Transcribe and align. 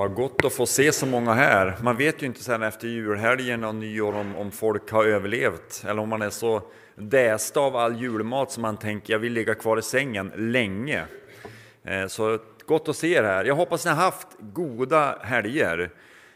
Vad 0.00 0.14
gott 0.14 0.44
att 0.44 0.52
få 0.52 0.66
se 0.66 0.92
så 0.92 1.06
många 1.06 1.32
här. 1.34 1.76
Man 1.82 1.96
vet 1.96 2.22
ju 2.22 2.26
inte 2.26 2.42
sen 2.42 2.62
efter 2.62 2.88
julhelgen 2.88 3.64
och 3.64 3.74
nyår 3.74 4.12
om, 4.12 4.36
om 4.36 4.50
folk 4.50 4.90
har 4.90 5.04
överlevt 5.04 5.84
eller 5.88 6.02
om 6.02 6.08
man 6.08 6.22
är 6.22 6.30
så 6.30 6.62
däst 6.94 7.56
av 7.56 7.76
all 7.76 8.00
julmat 8.00 8.50
som 8.50 8.62
man 8.62 8.76
tänker 8.76 9.12
jag 9.12 9.18
vill 9.18 9.32
ligga 9.32 9.54
kvar 9.54 9.78
i 9.78 9.82
sängen 9.82 10.32
länge. 10.36 11.04
Eh, 11.84 12.06
så 12.06 12.38
gott 12.66 12.88
att 12.88 12.96
se 12.96 13.14
er 13.14 13.22
här. 13.22 13.44
Jag 13.44 13.54
hoppas 13.54 13.84
ni 13.84 13.90
har 13.90 13.96
haft 13.96 14.28
goda 14.40 15.18
helger. 15.22 15.90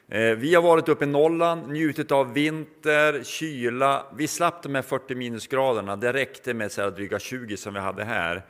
Eh, 0.08 0.20
vi 0.20 0.54
har 0.54 0.62
varit 0.62 0.88
uppe 0.88 1.04
i 1.04 1.08
Norrland, 1.08 1.72
njutit 1.72 2.12
av 2.12 2.32
vinter, 2.32 3.22
kyla. 3.22 4.06
Vi 4.16 4.26
slapp 4.26 4.62
de 4.62 4.74
här 4.74 4.82
40 4.82 5.14
minusgraderna. 5.14 5.96
Det 5.96 6.12
räckte 6.12 6.54
med 6.54 6.72
så 6.72 6.82
här 6.82 6.90
dryga 6.90 7.18
20 7.18 7.56
som 7.56 7.74
vi 7.74 7.80
hade 7.80 8.04
här. 8.04 8.42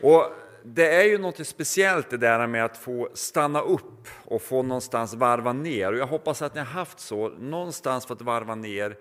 Och 0.00 0.24
det 0.64 0.94
är 0.94 1.04
ju 1.04 1.18
något 1.18 1.46
speciellt 1.46 2.10
det 2.10 2.16
där 2.16 2.46
med 2.46 2.64
att 2.64 2.76
få 2.76 3.08
stanna 3.14 3.60
upp 3.60 4.08
och 4.24 4.42
få 4.42 4.62
någonstans 4.62 5.14
varva 5.14 5.52
ner. 5.52 5.92
Och 5.92 5.98
jag 5.98 6.06
hoppas 6.06 6.42
att 6.42 6.54
ni 6.54 6.60
har 6.60 6.66
haft 6.66 7.00
så, 7.00 7.28
någonstans 7.28 8.06
fått 8.06 8.22
varva 8.22 8.54
ner 8.54 8.96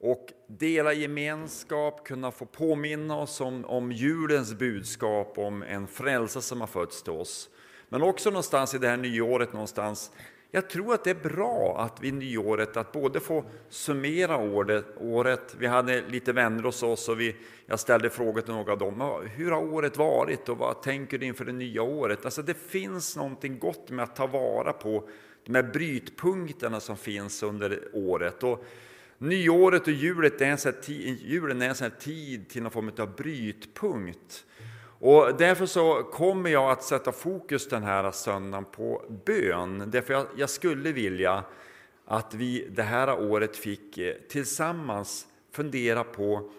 och 0.00 0.32
dela 0.46 0.92
gemenskap, 0.92 2.06
kunna 2.06 2.30
få 2.30 2.46
påminna 2.46 3.16
oss 3.16 3.40
om, 3.40 3.64
om 3.64 3.92
julens 3.92 4.54
budskap, 4.54 5.38
om 5.38 5.62
en 5.62 5.86
frälsare 5.86 6.42
som 6.42 6.60
har 6.60 6.68
fötts 6.68 7.02
till 7.02 7.12
oss. 7.12 7.50
Men 7.88 8.02
också 8.02 8.30
någonstans 8.30 8.74
i 8.74 8.78
det 8.78 8.88
här 8.88 8.96
nyåret 8.96 9.52
någonstans 9.52 10.12
jag 10.50 10.70
tror 10.70 10.94
att 10.94 11.04
det 11.04 11.10
är 11.10 11.28
bra 11.28 11.78
att 11.78 12.02
vid 12.02 12.14
nyåret 12.14 12.76
att 12.76 12.92
både 12.92 13.20
få 13.20 13.44
summera 13.68 14.36
året, 14.36 14.84
året. 14.96 15.56
Vi 15.58 15.66
hade 15.66 16.02
lite 16.08 16.32
vänner 16.32 16.62
hos 16.62 16.82
oss 16.82 17.08
och 17.08 17.20
vi, 17.20 17.36
jag 17.66 17.80
ställde 17.80 18.10
frågor 18.10 18.40
till 18.40 18.54
några 18.54 18.72
av 18.72 18.78
dem. 18.78 19.22
Hur 19.36 19.50
har 19.50 19.62
året 19.62 19.96
varit 19.96 20.48
och 20.48 20.58
vad 20.58 20.82
tänker 20.82 21.18
du 21.18 21.26
inför 21.26 21.44
det 21.44 21.52
nya 21.52 21.82
året? 21.82 22.24
Alltså 22.24 22.42
det 22.42 22.54
finns 22.54 23.16
någonting 23.16 23.58
gott 23.58 23.90
med 23.90 24.02
att 24.02 24.16
ta 24.16 24.26
vara 24.26 24.72
på 24.72 25.08
de 25.44 25.54
här 25.54 25.62
brytpunkterna 25.62 26.80
som 26.80 26.96
finns 26.96 27.42
under 27.42 27.88
året. 27.92 28.42
Och 28.42 28.64
nyåret 29.18 29.82
och 29.82 29.92
julet 29.92 30.40
är 30.40 30.46
en 30.46 30.58
sån 30.58 30.72
tid, 30.82 31.18
julen 31.22 31.62
är 31.62 31.68
en 31.68 31.74
sån 31.74 31.90
tid 32.00 32.48
till 32.48 32.62
någon 32.62 32.72
form 32.72 32.92
av 32.98 33.16
brytpunkt. 33.16 34.44
Och 35.00 35.36
därför 35.38 35.66
så 35.66 36.02
kommer 36.02 36.50
jag 36.50 36.70
att 36.70 36.82
sätta 36.82 37.12
fokus 37.12 37.68
den 37.68 37.82
här 37.82 38.10
söndagen 38.10 38.64
på 38.64 39.04
bön. 39.24 39.90
Därför 39.90 40.14
jag, 40.14 40.26
jag 40.36 40.50
skulle 40.50 40.92
vilja 40.92 41.44
att 42.04 42.34
vi 42.34 42.68
det 42.70 42.82
här 42.82 43.20
året 43.20 43.56
fick 43.56 43.98
eh, 43.98 44.14
tillsammans 44.28 45.26
fundera 45.52 46.04
på 46.04 46.50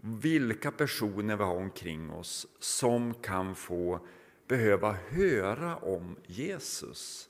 vilka 0.00 0.70
personer 0.70 1.36
vi 1.36 1.44
har 1.44 1.56
omkring 1.56 2.10
oss 2.10 2.46
som 2.58 3.14
kan 3.14 3.54
få 3.54 4.00
behöva 4.48 4.96
höra 5.08 5.76
om 5.76 6.16
Jesus. 6.26 7.28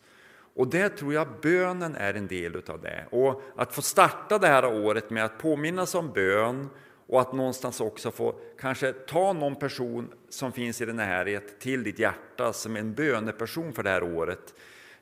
Och 0.54 0.68
det 0.68 0.88
tror 0.88 1.14
jag 1.14 1.28
bönen 1.42 1.94
är 1.94 2.14
en 2.14 2.26
del 2.26 2.62
av 2.68 2.80
det. 2.80 3.06
Och 3.10 3.42
att 3.56 3.74
få 3.74 3.82
starta 3.82 4.38
det 4.38 4.46
här 4.46 4.64
året 4.64 5.10
med 5.10 5.24
att 5.24 5.38
påminnas 5.38 5.94
om 5.94 6.12
bön 6.12 6.68
och 7.08 7.20
att 7.20 7.32
någonstans 7.32 7.80
också 7.80 8.10
få 8.10 8.34
kanske 8.60 8.92
ta 8.92 9.32
någon 9.32 9.56
person 9.56 10.14
som 10.28 10.52
finns 10.52 10.80
i 10.80 10.86
din 10.86 10.96
närhet 10.96 11.60
till 11.60 11.82
ditt 11.82 11.98
hjärta 11.98 12.52
som 12.52 12.76
en 12.76 12.94
böneperson 12.94 13.72
för 13.72 13.82
det 13.82 13.90
här 13.90 14.02
året. 14.02 14.54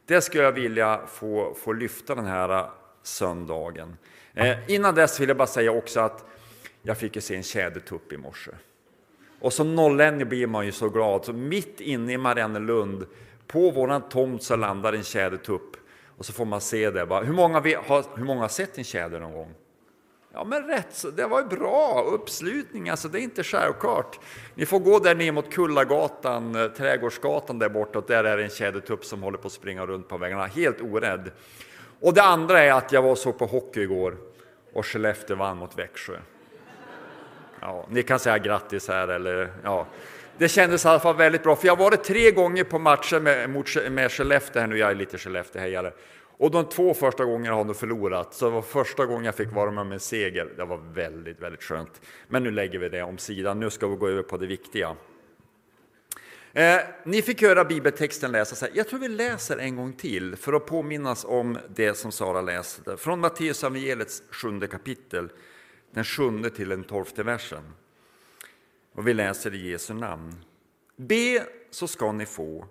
Det 0.05 0.21
skulle 0.21 0.43
jag 0.43 0.53
vilja 0.53 1.01
få, 1.07 1.55
få 1.55 1.73
lyfta 1.73 2.15
den 2.15 2.27
här 2.27 2.59
äh, 2.59 2.67
söndagen. 3.03 3.97
Eh, 4.34 4.71
innan 4.71 4.95
dess 4.95 5.21
vill 5.21 5.29
jag 5.29 5.37
bara 5.37 5.47
säga 5.47 5.73
också 5.73 6.01
att 6.01 6.25
jag 6.83 6.99
fick 6.99 7.23
se 7.23 7.37
en 7.37 7.43
tjädertupp 7.43 8.12
i 8.12 8.17
morse. 8.17 8.51
Och 9.41 9.53
som 9.53 9.75
norrlänning 9.75 10.29
blir 10.29 10.47
man 10.47 10.67
ju 10.67 10.73
så 10.73 10.89
glad, 10.89 11.25
så 11.25 11.33
mitt 11.33 11.81
inne 11.81 12.12
i 12.12 12.19
Mariannelund, 12.19 13.07
på 13.47 13.71
våran 13.71 14.09
tomt 14.09 14.43
så 14.43 14.57
landar 14.57 14.93
en 14.93 15.03
tjädertupp. 15.03 15.77
Och 16.19 16.27
så 16.27 16.33
får 16.33 16.45
man 16.45 16.61
se 16.61 16.91
det. 16.91 17.01
Hur 17.01 17.33
många, 17.33 17.55
har, 17.87 18.19
hur 18.19 18.25
många 18.25 18.41
har 18.41 18.49
sett 18.49 18.79
en 18.79 18.84
tjäder 18.84 19.21
någon 19.21 19.33
gång? 19.33 19.55
Ja, 20.37 20.45
men 20.45 20.67
rätt 20.67 20.89
så, 20.91 21.11
det 21.11 21.27
var 21.27 21.41
ju 21.41 21.47
bra 21.47 22.03
uppslutning, 22.06 22.88
alltså 22.88 23.09
det 23.09 23.21
är 23.21 23.22
inte 23.22 23.44
självklart. 23.44 24.19
Ni 24.55 24.66
får 24.66 24.78
gå 24.78 24.99
där 24.99 25.15
ner 25.15 25.33
mot 25.33 25.53
Kullagatan, 25.53 26.55
eh, 26.55 26.69
Trädgårdsgatan 26.69 27.59
där 27.59 27.69
bortåt, 27.69 28.09
där 28.09 28.25
är 28.25 28.37
det 28.37 28.44
en 28.44 28.50
tjädertupp 28.50 29.05
som 29.05 29.22
håller 29.22 29.38
på 29.38 29.47
att 29.47 29.53
springa 29.53 29.87
runt 29.87 30.09
på 30.09 30.19
vägarna, 30.19 30.47
helt 30.47 30.81
orädd. 30.81 31.31
Och 32.00 32.15
det 32.15 32.22
andra 32.22 32.61
är 32.61 32.72
att 32.72 32.93
jag 32.93 33.03
var 33.03 33.15
så 33.15 33.33
på 33.33 33.47
hockey 33.47 33.81
igår 33.81 34.16
och 34.72 34.87
Skellefteå 34.87 35.37
vann 35.37 35.56
mot 35.56 35.78
Växjö. 35.78 36.16
Ja, 37.61 37.87
ni 37.91 38.03
kan 38.03 38.19
säga 38.19 38.38
grattis 38.38 38.88
här 38.88 39.09
eller 39.09 39.53
ja. 39.62 39.87
Det 40.38 40.49
kändes 40.49 40.84
i 40.84 40.88
alla 40.88 41.00
fall 41.00 41.16
väldigt 41.16 41.43
bra, 41.43 41.56
för 41.56 41.66
jag 41.66 41.77
har 41.77 41.84
varit 41.84 42.05
tre 42.05 42.31
gånger 42.31 42.65
på 42.65 42.78
matcher 42.78 43.21
med, 43.21 43.50
med 43.93 44.12
Skellefteå 44.12 44.61
här 44.61 44.66
nu, 44.66 44.78
jag 44.78 44.91
är 44.91 44.94
lite 44.94 45.19
Skellefteåhejare. 45.19 45.93
Och 46.39 46.51
de 46.51 46.69
två 46.69 46.95
första 46.95 47.25
gångerna 47.25 47.57
har 47.57 47.65
de 47.65 47.75
förlorat, 47.75 48.35
så 48.35 48.45
det 48.45 48.51
var 48.51 48.63
första 48.63 49.07
gången 49.07 49.25
jag 49.25 49.35
fick 49.35 49.53
vara 49.53 49.71
med 49.71 49.81
om 49.81 49.93
en 49.93 50.01
seger. 50.01 50.53
Det 50.57 50.65
var 50.65 50.79
väldigt, 50.95 51.41
väldigt 51.41 51.63
skönt. 51.63 52.01
Men 52.29 52.43
nu 52.43 52.51
lägger 52.51 52.79
vi 52.79 52.89
det 52.89 53.03
om 53.03 53.19
sidan. 53.19 53.61
Nu 53.61 53.71
ska 53.71 53.87
vi 53.87 53.97
gå 53.97 54.09
över 54.09 54.23
på 54.23 54.37
det 54.37 54.47
viktiga. 54.47 54.97
Eh, 56.53 56.81
ni 57.05 57.23
fick 57.23 57.43
höra 57.43 57.65
bibeltexten 57.65 58.33
läsas 58.33 58.61
här. 58.61 58.71
Jag 58.75 58.89
tror 58.89 59.01
vi 59.01 59.09
läser 59.09 59.57
en 59.57 59.77
gång 59.77 59.93
till 59.93 60.37
för 60.37 60.53
att 60.53 60.67
påminnas 60.67 61.25
om 61.25 61.59
det 61.75 61.95
som 61.95 62.13
Sara 62.13 62.41
läste. 62.41 62.97
Från 62.97 63.21
Matteus 63.21 63.65
evangeliets 63.65 64.23
sjunde 64.31 64.67
kapitel, 64.67 65.29
den 65.91 66.05
sjunde 66.05 66.51
till 66.51 66.69
den 66.69 66.85
tolfte 66.85 67.23
versen. 67.23 67.73
Och 68.93 69.09
vi 69.09 69.15
läser 69.15 69.55
i 69.55 69.71
Jesu 69.71 69.95
namn. 69.95 70.35
Be 70.97 71.47
så 71.71 71.89
ska 71.89 72.13
ni 72.13 72.27
få, 72.27 72.67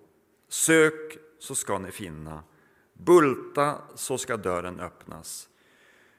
sök 0.50 1.18
så 1.40 1.56
ska 1.56 1.80
ni 1.80 1.92
finna 1.92 2.44
Bulta, 2.98 3.82
så 3.96 4.18
ska 4.18 4.38
dörren 4.38 4.80
öppnas. 4.80 5.50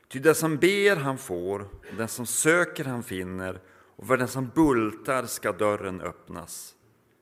Ty 0.09 0.19
den 0.19 0.35
som 0.35 0.57
ber 0.57 0.97
han 0.97 1.19
får, 1.19 1.69
den 1.97 2.09
som 2.09 2.27
söker 2.27 2.85
han 2.85 3.03
finner, 3.03 3.61
och 3.97 4.07
för 4.07 4.17
den 4.17 4.29
som 4.29 4.51
bultar 4.55 5.27
ska 5.27 5.53
dörren 5.53 6.01
öppnas. 6.01 6.75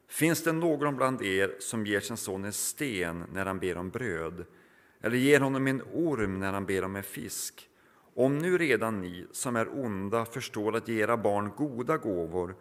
Finns 0.09 0.45
det 0.45 0.53
någon 0.53 0.97
bland 0.97 1.23
er 1.23 1.57
som 1.61 1.87
ger 1.87 2.01
sin 2.01 2.17
son 2.17 2.45
en 2.45 2.53
sten 2.53 3.25
när 3.33 3.47
han 3.47 3.59
ber 3.59 3.77
om 3.77 3.91
bröd, 3.91 4.47
eller 5.01 5.17
ger 5.17 5.41
honom 5.41 5.67
en 5.67 5.83
orm 5.93 6.39
när 6.39 6.53
han 6.53 6.67
ber 6.67 6.85
om 6.85 6.97
en 6.97 7.03
fisk? 7.03 7.69
Om 8.15 8.39
nu 8.39 8.59
redan 8.59 9.01
ni 9.01 9.27
som 9.33 9.57
är 9.57 9.85
onda 9.85 10.25
förstår 10.25 10.77
att 10.77 10.89
ge 10.89 11.03
era 11.03 11.17
barn 11.17 11.51
goda 11.57 11.97
gåvor, 11.97 12.57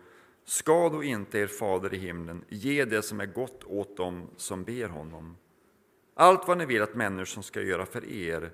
ska 0.45 0.89
då 0.89 1.03
inte 1.03 1.39
er 1.39 1.47
fader 1.47 1.93
i 1.93 1.97
himlen 1.97 2.45
ge 2.49 2.85
det 2.85 3.01
som 3.01 3.19
är 3.19 3.25
gott 3.25 3.63
åt 3.63 3.97
dem 3.97 4.29
som 4.37 4.63
ber 4.63 4.87
honom? 4.87 5.37
Allt 6.15 6.47
vad 6.47 6.57
ni 6.57 6.65
vill 6.65 6.81
att 6.81 6.95
människor 6.95 7.41
ska 7.41 7.61
göra 7.61 7.85
för 7.85 8.05
er, 8.05 8.51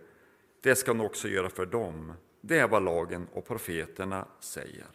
det 0.61 0.75
ska 0.75 0.93
ni 0.93 1.03
också 1.03 1.27
göra 1.27 1.49
för 1.49 1.65
dem. 1.65 2.13
Det 2.41 2.59
är 2.59 2.67
vad 2.67 2.83
lagen 2.83 3.27
och 3.33 3.47
profeterna 3.47 4.27
säger. 4.39 4.87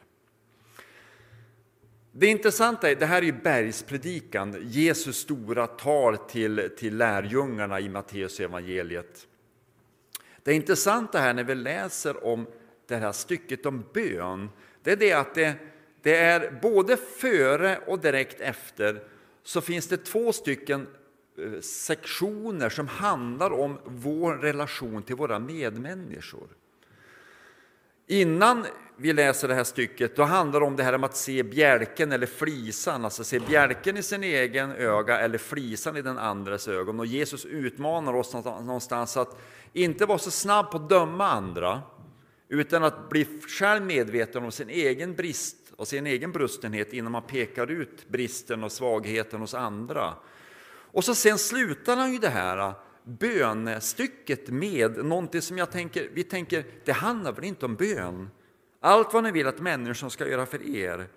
Det 2.13 2.27
intressanta 2.27 2.91
är, 2.91 2.97
det 2.97 3.07
här 3.07 3.19
är 3.19 3.27
ju 3.27 3.33
bergspredikan, 3.33 4.57
Jesus 4.61 5.17
stora 5.17 5.67
tal 5.67 6.17
till, 6.17 6.71
till 6.79 6.97
lärjungarna 6.97 7.81
i 7.81 7.89
Matteus 7.89 8.41
evangeliet. 8.41 9.27
Det 10.43 10.55
intressanta 10.55 11.19
här 11.19 11.35
när 11.35 11.45
vi 11.45 11.55
läser 11.55 12.25
om 12.25 12.47
det 12.87 12.97
här 12.97 13.13
stycket 13.13 13.67
om 13.67 13.85
bön, 13.93 14.49
det 14.83 14.93
är 14.93 14.97
det 14.97 15.13
att 15.13 15.35
det, 15.35 15.55
det 16.03 16.17
är 16.17 16.59
både 16.63 16.97
före 16.97 17.79
och 17.87 17.99
direkt 17.99 18.41
efter 18.41 19.03
så 19.43 19.61
finns 19.61 19.89
det 19.89 19.97
två 19.97 20.33
stycken 20.33 20.87
sektioner 21.61 22.69
som 22.69 22.89
handlar 22.89 23.53
om 23.53 23.79
vår 23.85 24.35
relation 24.35 25.03
till 25.03 25.17
våra 25.17 25.39
medmänniskor. 25.39 26.49
Innan 28.07 28.67
vi 28.97 29.13
läser 29.13 29.49
det 29.49 29.55
här 29.55 29.65
stycket, 29.65 30.17
då 30.17 30.23
handlar 30.23 30.61
det 30.61 30.67
om 30.67 30.77
det 30.77 30.83
här 30.83 30.99
med 30.99 31.11
att 31.11 31.17
se 31.17 31.43
bjälken 31.43 32.13
eller 32.13 32.27
flisan, 32.27 33.05
alltså 33.05 33.25
se 33.25 33.39
bjälken 33.39 33.97
i 33.97 34.03
sin 34.03 34.25
egen 34.25 34.73
öga 34.73 35.21
eller 35.21 35.39
flisan 35.39 35.97
i 35.97 36.03
den 36.03 36.19
andres 36.19 36.69
ögon. 36.69 37.01
Och 37.01 37.07
Jesus 37.07 37.45
utmanar 37.45 38.15
oss 38.15 38.35
någonstans 38.35 39.17
att 39.17 39.41
inte 39.73 40.07
vara 40.07 40.19
så 40.19 40.31
snabb 40.31 40.71
på 40.71 40.77
att 40.77 40.89
döma 40.89 41.27
andra, 41.27 41.83
utan 42.49 42.85
att 42.85 43.09
bli 43.09 43.27
själv 43.49 43.83
medveten 43.83 44.45
om 44.45 44.53
sin 44.53 44.71
egen 44.71 45.15
brist 45.15 45.57
och 45.77 45.89
sin 45.89 46.07
egen 46.07 46.33
brustenhet 46.33 46.93
innan 46.93 47.13
man 47.13 47.23
pekar 47.23 47.71
ut 47.71 48.09
bristen 48.09 48.65
och 48.65 48.73
svagheten 48.73 49.41
hos 49.41 49.55
andra. 49.55 50.15
Och 50.95 51.05
så 51.05 51.15
sen 51.15 51.39
slutar 51.39 51.97
han 51.97 52.13
ju 52.13 52.19
det 52.19 52.29
här 52.29 52.59
äh, 52.59 52.75
bönestycket 53.05 54.49
med 54.49 55.05
någonting 55.05 55.43
som 55.43 55.59
jag 55.59 55.71
tänker, 55.71 56.11
vi 56.13 56.25
tänker, 56.25 56.65
det 56.85 56.93
handlar 56.93 57.33
väl 57.33 57.45
inte 57.45 57.67
om 57.67 57.75
bön? 57.75 58.31
Allt 58.81 59.15
vad 59.15 59.23
ni 59.23 59.31
vill 59.31 59.47
att 59.47 59.61
människan 59.61 60.11
ska 60.11 60.29
göra 60.29 60.47
för 60.47 60.77
er, 60.77 61.09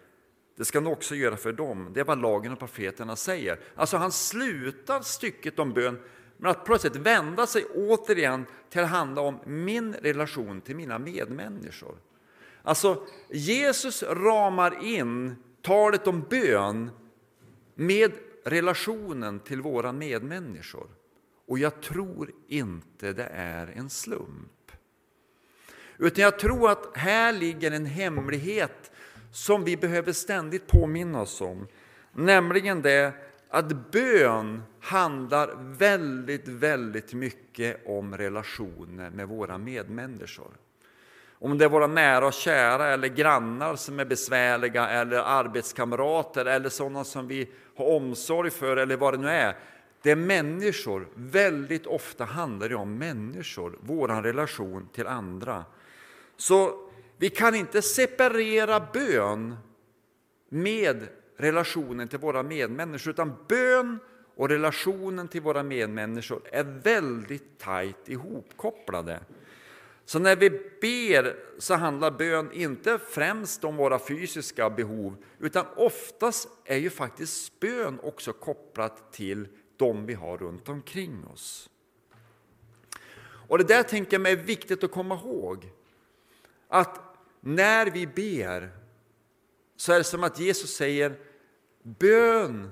det 0.57 0.65
ska 0.65 0.79
ni 0.79 0.89
också 0.89 1.15
göra 1.15 1.37
för 1.37 1.53
dem. 1.53 1.91
Det 1.93 1.99
är 1.99 2.03
vad 2.03 2.21
lagen 2.21 2.51
och 2.51 2.59
profeterna 2.59 3.15
säger. 3.15 3.59
Alltså 3.75 3.97
han 3.97 4.11
slutar 4.11 5.01
stycket 5.01 5.59
om 5.59 5.73
bön 5.73 5.99
med 6.37 6.51
att 6.51 6.65
plötsligt 6.65 6.95
vända 6.95 7.47
sig 7.47 7.65
återigen 7.65 8.45
till 8.69 8.81
att 8.81 8.89
handla 8.89 9.21
om 9.21 9.39
min 9.45 9.93
relation 9.93 10.61
till 10.61 10.75
mina 10.75 10.99
medmänniskor. 10.99 11.95
Alltså 12.63 13.07
Jesus 13.29 14.03
ramar 14.03 14.83
in 14.83 15.35
talet 15.61 16.07
om 16.07 16.25
bön 16.29 16.89
med 17.75 18.11
relationen 18.49 19.39
till 19.39 19.61
våra 19.61 19.91
medmänniskor. 19.91 20.87
Och 21.47 21.59
jag 21.59 21.81
tror 21.81 22.31
inte 22.47 23.13
det 23.13 23.29
är 23.33 23.67
en 23.67 23.89
slump. 23.89 24.71
Utan 25.97 26.23
jag 26.23 26.39
tror 26.39 26.71
att 26.71 26.97
här 26.97 27.33
ligger 27.33 27.71
en 27.71 27.85
hemlighet 27.85 28.91
som 29.31 29.63
vi 29.63 29.77
behöver 29.77 30.11
ständigt 30.11 30.67
påminna 30.67 31.21
oss 31.21 31.41
om. 31.41 31.67
Nämligen 32.13 32.81
det 32.81 33.13
att 33.49 33.91
bön 33.91 34.63
handlar 34.79 35.55
väldigt, 35.77 36.47
väldigt 36.47 37.13
mycket 37.13 37.87
om 37.87 38.17
relationer 38.17 39.09
med 39.09 39.27
våra 39.27 39.57
medmänniskor. 39.57 40.51
Om 41.39 41.57
det 41.57 41.65
är 41.65 41.69
våra 41.69 41.87
nära 41.87 42.27
och 42.27 42.33
kära 42.33 42.87
eller 42.87 43.07
grannar 43.07 43.75
som 43.75 43.99
är 43.99 44.05
besvärliga 44.05 44.89
eller 44.89 45.17
arbetskamrater 45.17 46.45
eller 46.45 46.69
sådana 46.69 47.03
som 47.03 47.27
vi 47.27 47.49
har 47.75 47.85
omsorg 47.85 48.51
för 48.51 48.77
eller 48.77 48.97
vad 48.97 49.13
det 49.13 49.17
nu 49.17 49.29
är. 49.29 49.55
Det 50.01 50.11
är 50.11 50.15
människor. 50.15 51.07
Väldigt 51.13 51.85
ofta 51.85 52.25
handlar 52.25 52.69
det 52.69 52.75
om 52.75 52.97
människor, 52.97 53.77
vår 53.81 54.07
relation 54.07 54.89
till 54.93 55.07
andra. 55.07 55.65
Så 56.37 56.89
vi 57.17 57.29
kan 57.29 57.55
inte 57.55 57.81
separera 57.81 58.87
bön 58.93 59.55
med 60.49 61.07
relationen 61.37 62.07
till 62.07 62.19
våra 62.19 62.43
medmänniskor, 62.43 63.11
utan 63.11 63.33
bön 63.47 63.99
och 64.35 64.49
relationen 64.49 65.27
till 65.27 65.41
våra 65.41 65.63
medmänniskor 65.63 66.41
är 66.51 66.63
väldigt 66.63 67.59
tajt 67.59 68.09
ihopkopplade. 68.09 69.19
Så 70.07 70.19
när 70.19 70.35
vi 70.35 70.49
ber 70.81 71.35
så 71.57 71.73
handlar 71.73 72.11
bön 72.11 72.51
inte 72.51 72.99
främst 72.99 73.63
om 73.63 73.75
våra 73.75 73.99
fysiska 73.99 74.69
behov, 74.69 75.17
utan 75.39 75.65
oftast 75.75 76.49
är 76.65 76.77
ju 76.77 76.89
faktiskt 76.89 77.59
bön 77.59 77.99
också 78.03 78.33
kopplat 78.33 79.13
till 79.13 79.47
de 79.77 80.05
vi 80.05 80.13
har 80.13 80.37
runt 80.37 80.69
omkring 80.69 81.25
oss. 81.25 81.69
Och 83.47 83.57
det 83.57 83.63
där 83.63 83.83
tänker 83.83 84.13
jag 84.13 84.21
mig 84.21 84.31
är 84.31 84.37
viktigt 84.37 84.83
att 84.83 84.91
komma 84.91 85.15
ihåg. 85.15 85.71
Att 86.67 86.99
när 87.39 87.85
vi 87.85 88.07
ber 88.07 88.69
så 89.75 89.93
är 89.93 89.97
det 89.97 90.03
som 90.03 90.23
att 90.23 90.39
Jesus 90.39 90.75
säger 90.75 91.15
bön 91.83 92.71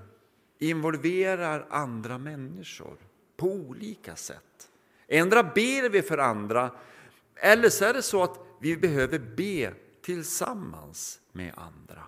involverar 0.60 1.68
andra 1.70 2.18
människor 2.18 2.98
på 3.38 3.48
olika 3.48 4.16
sätt. 4.16 4.70
Ändra 5.08 5.44
ber 5.44 5.90
vi 5.90 6.02
för 6.02 6.18
andra 6.18 6.72
eller 7.36 7.70
så 7.70 7.86
är 7.86 7.94
det 7.94 8.02
så 8.02 8.24
att 8.24 8.40
vi 8.60 8.78
behöver 8.78 9.20
be 9.20 9.74
tillsammans 10.02 11.20
med 11.32 11.54
andra. 11.58 12.04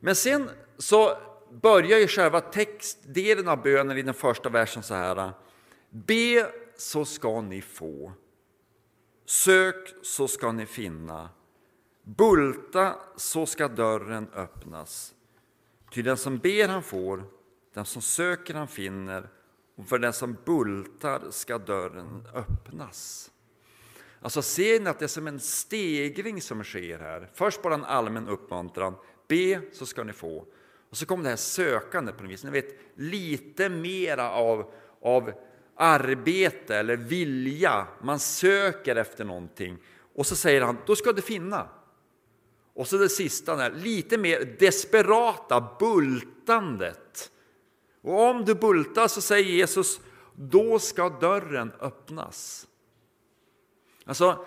Men 0.00 0.14
sen 0.14 0.50
så 0.78 1.18
börjar 1.52 1.98
ju 1.98 2.06
själva 2.06 2.40
textdelen 2.40 3.48
av 3.48 3.62
bönen 3.62 3.98
i 3.98 4.02
den 4.02 4.14
första 4.14 4.48
versen 4.48 4.82
så 4.82 4.94
här. 4.94 5.32
Be 5.90 6.52
så 6.76 7.04
ska 7.04 7.40
ni 7.40 7.62
få. 7.62 8.12
Sök 9.26 9.94
så 10.02 10.28
ska 10.28 10.52
ni 10.52 10.66
finna. 10.66 11.28
Bulta 12.02 12.96
så 13.16 13.46
ska 13.46 13.68
dörren 13.68 14.28
öppnas. 14.34 15.14
Ty 15.90 16.02
den 16.02 16.16
som 16.16 16.38
ber 16.38 16.68
han 16.68 16.82
får, 16.82 17.24
den 17.74 17.84
som 17.84 18.02
söker 18.02 18.54
han 18.54 18.68
finner 18.68 19.28
och 19.76 19.88
för 19.88 19.98
den 19.98 20.12
som 20.12 20.36
bultar 20.44 21.30
ska 21.30 21.58
dörren 21.58 22.28
öppnas. 22.34 23.30
Alltså 24.20 24.42
ser 24.42 24.80
ni 24.80 24.90
att 24.90 24.98
det 24.98 25.04
är 25.04 25.08
som 25.08 25.26
en 25.26 25.40
stegring 25.40 26.40
som 26.42 26.64
sker 26.64 26.98
här? 26.98 27.30
Först 27.34 27.62
bara 27.62 27.74
en 27.74 27.84
allmän 27.84 28.28
uppmuntran, 28.28 28.94
be 29.28 29.60
så 29.72 29.86
ska 29.86 30.04
ni 30.04 30.12
få. 30.12 30.46
Och 30.90 30.96
så 30.96 31.06
kommer 31.06 31.22
det 31.22 31.28
här 31.28 31.36
sökandet 31.36 32.16
på 32.16 32.22
något 32.22 32.32
vis, 32.32 32.44
ni 32.44 32.50
vet 32.50 32.78
lite 32.94 33.68
mera 33.68 34.30
av, 34.30 34.72
av 35.02 35.32
arbete 35.76 36.76
eller 36.76 36.96
vilja, 36.96 37.86
man 38.02 38.18
söker 38.18 38.96
efter 38.96 39.24
någonting. 39.24 39.78
Och 40.14 40.26
så 40.26 40.36
säger 40.36 40.60
han, 40.60 40.78
då 40.86 40.96
ska 40.96 41.12
du 41.12 41.22
finna. 41.22 41.68
Och 42.74 42.88
så 42.88 42.96
det 42.96 43.08
sista, 43.08 43.56
där, 43.56 43.70
lite 43.70 44.18
mer 44.18 44.56
desperata 44.58 45.76
bultandet. 45.78 47.30
Och 48.06 48.20
om 48.20 48.44
du 48.44 48.54
bultar 48.54 49.08
så 49.08 49.20
säger 49.20 49.50
Jesus, 49.50 50.00
då 50.34 50.78
ska 50.78 51.08
dörren 51.08 51.72
öppnas. 51.80 52.66
Alltså, 54.04 54.46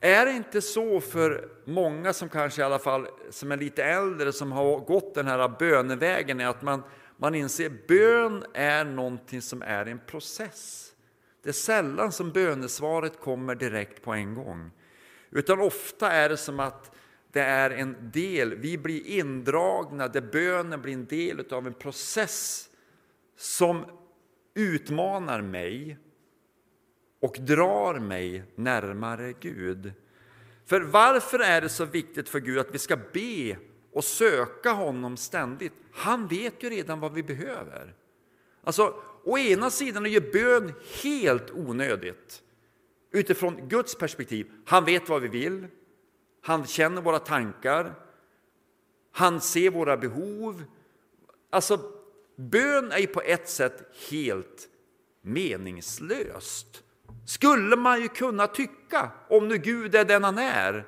är 0.00 0.26
det 0.26 0.32
inte 0.32 0.62
så 0.62 1.00
för 1.00 1.48
många 1.64 2.12
som 2.12 2.28
kanske 2.28 2.60
i 2.60 2.64
alla 2.64 2.78
fall 2.78 3.06
som 3.30 3.52
är 3.52 3.56
lite 3.56 3.84
äldre 3.84 4.32
som 4.32 4.52
har 4.52 4.78
gått 4.78 5.14
den 5.14 5.26
här 5.26 5.48
bönevägen 5.58 6.40
att 6.40 6.62
man, 6.62 6.82
man 7.16 7.34
inser 7.34 7.66
att 7.66 7.86
bön 7.86 8.44
är 8.54 8.84
någonting 8.84 9.42
som 9.42 9.62
är 9.62 9.86
en 9.86 10.00
process. 10.06 10.92
Det 11.42 11.48
är 11.48 11.52
sällan 11.52 12.12
som 12.12 12.32
bönesvaret 12.32 13.20
kommer 13.20 13.54
direkt 13.54 14.02
på 14.02 14.12
en 14.12 14.34
gång. 14.34 14.70
Utan 15.30 15.60
ofta 15.60 16.12
är 16.12 16.28
det 16.28 16.36
som 16.36 16.60
att 16.60 16.96
det 17.32 17.42
är 17.42 17.70
en 17.70 18.10
del, 18.12 18.54
vi 18.54 18.78
blir 18.78 19.06
indragna, 19.06 20.08
där 20.08 20.20
bönen 20.20 20.82
blir 20.82 20.92
en 20.92 21.06
del 21.06 21.44
av 21.50 21.66
en 21.66 21.74
process 21.74 22.69
som 23.40 23.84
utmanar 24.54 25.42
mig 25.42 25.98
och 27.20 27.36
drar 27.40 27.98
mig 27.98 28.44
närmare 28.54 29.32
Gud. 29.40 29.92
För 30.66 30.80
varför 30.80 31.38
är 31.38 31.60
det 31.60 31.68
så 31.68 31.84
viktigt 31.84 32.28
för 32.28 32.40
Gud 32.40 32.58
att 32.58 32.74
vi 32.74 32.78
ska 32.78 32.96
be 32.96 33.56
och 33.92 34.04
söka 34.04 34.72
honom 34.72 35.16
ständigt? 35.16 35.72
Han 35.92 36.26
vet 36.26 36.62
ju 36.62 36.70
redan 36.70 37.00
vad 37.00 37.12
vi 37.12 37.22
behöver. 37.22 37.94
Alltså, 38.64 38.94
å 39.24 39.38
ena 39.38 39.70
sidan 39.70 40.06
är 40.06 40.10
ju 40.10 40.32
bön 40.32 40.72
helt 41.02 41.50
onödigt 41.50 42.42
utifrån 43.10 43.68
Guds 43.68 43.98
perspektiv. 43.98 44.50
Han 44.66 44.84
vet 44.84 45.08
vad 45.08 45.22
vi 45.22 45.28
vill, 45.28 45.66
han 46.40 46.66
känner 46.66 47.02
våra 47.02 47.18
tankar, 47.18 47.94
han 49.12 49.40
ser 49.40 49.70
våra 49.70 49.96
behov. 49.96 50.64
Alltså, 51.50 51.99
bön 52.40 52.92
är 52.92 52.98
ju 52.98 53.06
på 53.06 53.20
ett 53.20 53.48
sätt 53.48 53.96
helt 54.10 54.68
meningslöst. 55.22 56.82
Skulle 57.26 57.76
man 57.76 58.00
ju 58.00 58.08
kunna 58.08 58.46
tycka, 58.46 59.10
om 59.28 59.48
nu 59.48 59.58
Gud 59.58 59.94
är 59.94 60.04
den 60.04 60.24
han 60.24 60.38
är. 60.38 60.86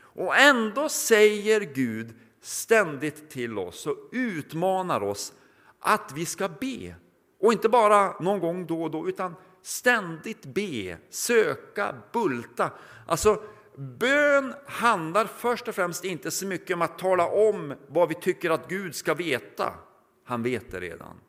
Och 0.00 0.36
ändå 0.36 0.88
säger 0.88 1.60
Gud 1.60 2.14
ständigt 2.40 3.30
till 3.30 3.58
oss 3.58 3.86
och 3.86 3.96
utmanar 4.12 5.02
oss 5.02 5.32
att 5.80 6.12
vi 6.14 6.26
ska 6.26 6.48
be. 6.48 6.94
Och 7.40 7.52
inte 7.52 7.68
bara 7.68 8.20
någon 8.20 8.40
gång 8.40 8.66
då 8.66 8.82
och 8.82 8.90
då, 8.90 9.08
utan 9.08 9.34
ständigt 9.62 10.46
be, 10.46 10.98
söka, 11.10 11.94
bulta. 12.12 12.70
Alltså, 13.06 13.42
bön 13.76 14.54
handlar 14.66 15.26
först 15.26 15.68
och 15.68 15.74
främst 15.74 16.04
inte 16.04 16.30
så 16.30 16.46
mycket 16.46 16.74
om 16.74 16.82
att 16.82 16.98
tala 16.98 17.28
om 17.28 17.74
vad 17.88 18.08
vi 18.08 18.14
tycker 18.14 18.50
att 18.50 18.68
Gud 18.68 18.94
ska 18.94 19.14
veta. 19.14 19.72
Han 20.28 20.42
vet 20.42 20.70
det 20.70 20.80
redan. 20.80 21.20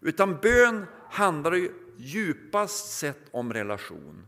Utan 0.00 0.36
bön 0.36 0.86
handlar 1.10 1.52
ju 1.52 1.72
djupast 1.96 2.98
sett 2.98 3.22
om 3.30 3.52
relation. 3.52 4.26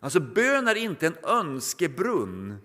Alltså 0.00 0.20
bön 0.20 0.68
är 0.68 0.74
inte 0.74 1.06
en 1.06 1.16
önskebrunn 1.22 2.56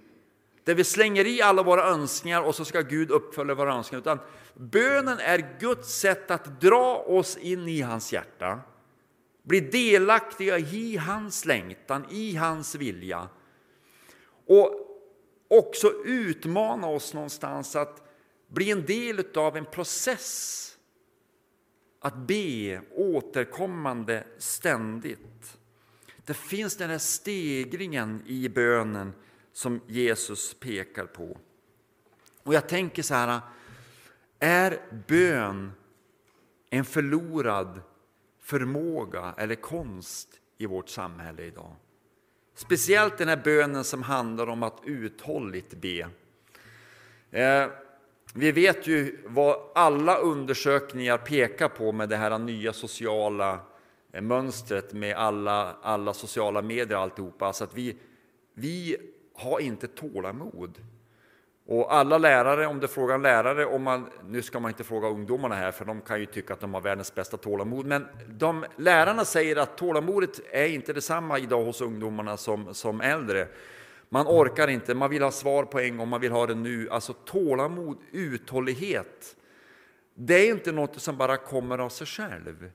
där 0.63 0.75
vi 0.75 0.83
slänger 0.83 1.27
i 1.27 1.41
alla 1.41 1.63
våra 1.63 1.83
önskningar 1.83 2.41
och 2.41 2.55
så 2.55 2.65
ska 2.65 2.81
Gud 2.81 3.11
uppfylla 3.11 3.53
våra 3.53 3.73
önskningar. 3.73 4.01
Utan 4.01 4.19
bönen 4.53 5.19
är 5.19 5.59
Guds 5.59 5.99
sätt 5.99 6.31
att 6.31 6.61
dra 6.61 6.97
oss 6.97 7.37
in 7.37 7.67
i 7.67 7.81
hans 7.81 8.13
hjärta, 8.13 8.59
bli 9.43 9.59
delaktiga 9.59 10.59
i 10.59 10.97
hans 10.97 11.45
längtan, 11.45 12.05
i 12.09 12.35
hans 12.35 12.75
vilja. 12.75 13.29
Och 14.47 14.71
också 15.47 15.91
utmana 16.05 16.87
oss 16.87 17.13
någonstans 17.13 17.75
att 17.75 18.06
bli 18.47 18.71
en 18.71 18.85
del 18.85 19.25
av 19.35 19.57
en 19.57 19.65
process 19.65 20.63
att 21.99 22.15
be 22.15 22.81
återkommande 22.91 24.23
ständigt. 24.37 25.57
Det 26.25 26.33
finns 26.33 26.77
den 26.77 26.89
här 26.89 26.97
stegringen 26.97 28.23
i 28.25 28.49
bönen 28.49 29.13
som 29.53 29.81
Jesus 29.87 30.53
pekar 30.53 31.05
på. 31.05 31.37
Och 32.43 32.53
jag 32.53 32.69
tänker 32.69 33.03
så 33.03 33.13
här, 33.13 33.41
är 34.39 34.79
bön 35.07 35.71
en 36.69 36.85
förlorad 36.85 37.81
förmåga 38.39 39.35
eller 39.37 39.55
konst 39.55 40.29
i 40.57 40.65
vårt 40.65 40.89
samhälle 40.89 41.43
idag? 41.43 41.75
Speciellt 42.53 43.17
den 43.17 43.27
här 43.27 43.41
bönen 43.43 43.83
som 43.83 44.03
handlar 44.03 44.47
om 44.47 44.63
att 44.63 44.81
uthålligt 44.83 45.73
be. 45.73 46.09
Eh, 47.31 47.69
vi 48.39 48.51
vet 48.51 48.87
ju 48.87 49.17
vad 49.25 49.57
alla 49.75 50.17
undersökningar 50.17 51.17
pekar 51.17 51.69
på 51.69 51.91
med 51.91 52.09
det 52.09 52.15
här 52.15 52.39
nya 52.39 52.73
sociala 52.73 53.59
eh, 54.13 54.21
mönstret 54.21 54.93
med 54.93 55.15
alla, 55.15 55.75
alla 55.81 56.13
sociala 56.13 56.61
medier 56.61 56.97
och 56.97 57.03
alltihopa. 57.03 57.45
Alltså 57.45 57.63
att 57.63 57.73
vi, 57.73 57.97
vi 58.53 58.97
har 59.35 59.59
inte 59.59 59.87
tålamod. 59.87 60.77
Och 61.67 61.93
alla 61.93 62.17
lärare, 62.17 62.67
om 62.67 62.79
du 62.79 62.87
frågar 62.87 63.15
en 63.15 63.21
lärare, 63.21 63.65
om 63.65 63.83
man, 63.83 64.09
nu 64.25 64.41
ska 64.41 64.59
man 64.59 64.71
inte 64.71 64.83
fråga 64.83 65.07
ungdomarna 65.07 65.55
här 65.55 65.71
för 65.71 65.85
de 65.85 66.01
kan 66.01 66.19
ju 66.19 66.25
tycka 66.25 66.53
att 66.53 66.59
de 66.59 66.73
har 66.73 66.81
världens 66.81 67.15
bästa 67.15 67.37
tålamod, 67.37 67.85
men 67.85 68.07
de, 68.27 68.65
lärarna 68.75 69.25
säger 69.25 69.55
att 69.55 69.77
tålamodet 69.77 70.41
är 70.51 70.67
inte 70.67 70.93
detsamma 70.93 71.39
idag 71.39 71.65
hos 71.65 71.81
ungdomarna 71.81 72.37
som, 72.37 72.73
som 72.73 73.01
äldre. 73.01 73.47
Man 74.09 74.27
orkar 74.27 74.67
inte, 74.67 74.93
man 74.93 75.09
vill 75.09 75.21
ha 75.21 75.31
svar 75.31 75.63
på 75.63 75.79
en 75.79 75.97
gång, 75.97 76.09
man 76.09 76.21
vill 76.21 76.31
ha 76.31 76.47
det 76.47 76.55
nu. 76.55 76.89
Alltså 76.89 77.13
tålamod, 77.13 77.97
uthållighet, 78.11 79.35
det 80.15 80.33
är 80.33 80.51
inte 80.51 80.71
något 80.71 81.01
som 81.01 81.17
bara 81.17 81.37
kommer 81.37 81.77
av 81.77 81.89
sig 81.89 82.07
själv. 82.07 82.71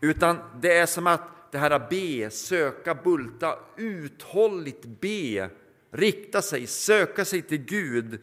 Utan 0.00 0.38
det 0.60 0.78
är 0.78 0.86
som 0.86 1.06
att 1.06 1.52
det 1.52 1.58
här 1.58 1.88
be, 1.90 2.30
söka, 2.30 2.94
bulta, 2.94 3.58
uthålligt 3.76 4.84
be, 4.84 5.50
rikta 5.90 6.42
sig, 6.42 6.66
söka 6.66 7.24
sig 7.24 7.42
till 7.42 7.64
Gud. 7.64 8.20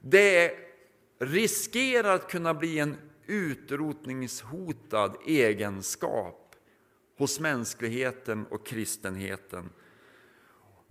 Det 0.00 0.56
riskerar 1.18 2.14
att 2.14 2.30
kunna 2.30 2.54
bli 2.54 2.78
en 2.78 2.96
utrotningshotad 3.26 5.16
egenskap 5.26 6.54
hos 7.18 7.40
mänskligheten 7.40 8.46
och 8.46 8.66
kristenheten. 8.66 9.70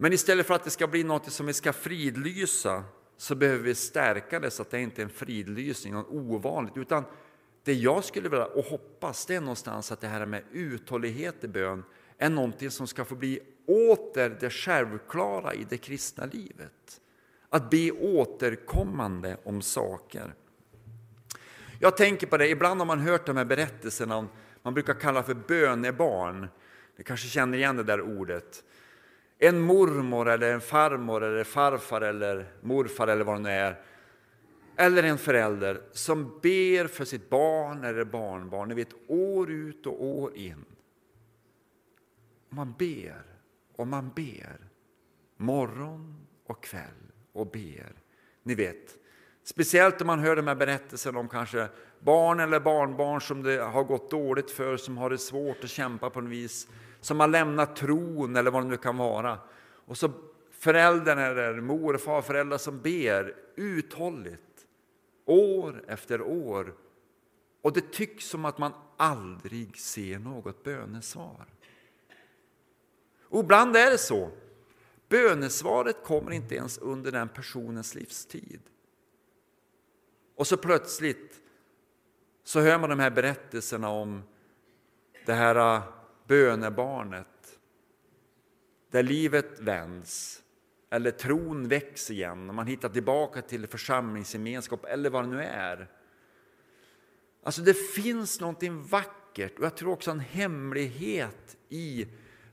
Men 0.02 0.14
istället 0.14 0.48
för 0.48 0.54
att 0.54 0.64
det 0.64 0.70
ska 0.70 0.88
bli 0.88 1.04
något 1.04 1.32
som 1.32 1.46
vi 1.46 1.54
ska 1.54 1.74
fridlysa 1.74 2.84
så 3.18 3.36
behöver 3.36 3.64
vi 3.64 3.76
stärka 3.76 4.40
det 4.40 4.52
så 4.52 4.62
att 4.62 4.72
det 4.72 4.82
inte 4.82 5.02
är 5.02 5.04
en 5.04 5.10
fridlysning, 5.10 5.94
något 5.94 6.08
ovanligt, 6.10 6.78
utan 6.78 7.04
det 7.64 7.74
jag 7.74 8.04
skulle 8.04 8.30
vilja 8.30 8.46
och 8.46 8.66
hoppas 8.66 9.26
det 9.26 9.36
är 9.36 9.42
någonstans 9.42 9.92
att 9.92 10.02
det 10.02 10.08
här 10.08 10.26
med 10.26 10.44
uthållighet 10.52 11.44
i 11.44 11.48
bön 11.48 11.84
är 12.18 12.30
någonting 12.30 12.72
som 12.72 12.88
ska 12.88 13.06
få 13.06 13.16
bli 13.16 13.40
åter 13.68 14.38
det 14.40 14.50
självklara 14.50 15.54
i 15.54 15.66
det 15.70 15.78
kristna 15.78 16.26
livet. 16.26 17.02
Att 17.50 17.70
be 17.70 17.92
återkommande 17.92 19.38
om 19.44 19.62
saker. 19.62 20.34
Jag 21.80 21.98
tänker 21.98 22.28
på 22.28 22.38
det, 22.38 22.50
ibland 22.50 22.82
har 22.82 22.86
man 22.86 23.00
hört 23.00 23.26
de 23.26 23.38
här 23.38 23.46
berättelserna 23.46 24.18
om, 24.18 24.30
man 24.62 24.74
brukar 24.74 24.94
kalla 24.94 25.24
för 25.24 25.34
bönebarn. 25.34 26.48
Ni 26.98 27.04
kanske 27.04 27.28
känner 27.28 27.58
igen 27.58 27.76
det 27.76 27.84
där 27.84 28.02
ordet. 28.02 28.64
En 29.44 29.62
mormor 29.62 30.30
eller 30.30 30.54
en 30.54 30.62
farmor 30.62 31.24
eller 31.24 31.44
farfar 31.44 32.02
eller 32.02 32.46
morfar 32.62 33.08
eller 33.08 33.24
vad 33.24 33.36
det 33.36 33.42
nu 33.42 33.50
är 33.50 33.82
eller 34.76 35.04
en 35.04 35.18
förälder 35.18 35.82
som 35.92 36.40
ber 36.42 36.88
för 36.88 37.06
sitt 37.06 37.30
barn 37.30 37.84
eller 37.84 38.04
barnbarn, 38.04 38.70
ni 38.70 38.76
vet 38.76 38.94
år 39.08 39.52
ut 39.52 39.86
och 39.86 40.06
år 40.06 40.36
in. 40.36 40.66
Man 42.50 42.74
ber 42.80 43.24
och 43.76 43.88
man 43.88 44.12
ber 44.16 44.58
morgon 45.38 46.28
och 46.46 46.64
kväll 46.64 47.12
och 47.34 47.48
ber. 47.48 47.94
Ni 48.44 48.56
vet, 48.56 48.98
speciellt 49.44 50.02
om 50.02 50.08
man 50.08 50.20
hör 50.20 50.36
de 50.36 50.48
här 50.48 50.56
berättelserna 50.56 51.20
om 51.20 51.30
kanske 51.30 51.68
barn 52.00 52.40
eller 52.40 52.60
barnbarn 52.60 53.22
som 53.22 53.44
det 53.44 53.62
har 53.62 53.84
gått 53.84 54.12
dåligt 54.12 54.52
för, 54.52 54.78
som 54.78 54.98
har 54.98 55.10
det 55.10 55.18
svårt 55.18 55.64
att 55.64 55.70
kämpa 55.70 56.10
på 56.10 56.22
något 56.22 56.32
vis, 56.32 56.68
som 57.02 57.20
har 57.20 57.28
lämnat 57.28 57.76
tron 57.76 58.36
eller 58.36 58.52
vad 58.52 58.64
det 58.64 58.70
nu 58.70 58.78
kan 58.78 58.98
vara. 58.98 59.40
Och 59.86 59.98
så 59.98 60.12
föräldern 60.52 61.20
eller 61.20 61.62
mor 61.62 61.94
och 61.94 62.02
farföräldrar 62.02 62.58
som 62.58 62.82
ber 62.82 63.36
uthålligt 63.56 64.68
år 65.26 65.84
efter 65.88 66.22
år. 66.22 66.76
Och 67.62 67.74
det 67.74 67.92
tycks 67.92 68.26
som 68.26 68.46
att 68.46 68.58
man 68.58 68.74
aldrig 68.98 69.78
ser 69.78 70.20
något 70.20 70.64
bönesvar. 70.64 71.46
Och 73.24 73.40
ibland 73.40 73.76
är 73.76 73.92
det 73.92 73.98
så. 73.98 74.32
Bönesvaret 75.10 76.04
kommer 76.04 76.32
inte 76.32 76.56
ens 76.56 76.78
under 76.78 77.12
den 77.12 77.30
personens 77.30 77.96
livstid. 77.96 78.62
Och 80.36 80.48
så 80.48 80.58
plötsligt 80.58 81.42
så 82.44 82.60
hör 82.60 82.80
man 82.80 82.90
de 82.90 83.00
här 83.00 83.10
berättelserna 83.10 83.90
om 83.90 84.24
det 85.26 85.34
här 85.34 85.82
bönebarnet 86.32 87.60
där 88.92 89.04
livet 89.04 89.60
vänds 89.60 90.42
eller 90.90 91.12
tron 91.12 91.68
väcks 91.68 92.12
igen 92.12 92.50
och 92.50 92.56
man 92.56 92.68
hittar 92.68 92.90
tillbaka 92.90 93.42
till 93.42 93.68
församlingsgemenskap 93.68 94.86
eller 94.86 95.10
vad 95.10 95.24
det 95.24 95.30
nu 95.30 95.44
är. 95.44 95.88
Alltså 97.44 97.62
det 97.62 97.74
finns 97.74 98.40
någonting 98.40 98.84
vackert 98.84 99.60
och 99.60 99.66
jag 99.66 99.76
tror 99.76 99.92
också 99.92 100.12
en 100.12 100.20
hemlighet 100.20 101.58
i 101.70 102.08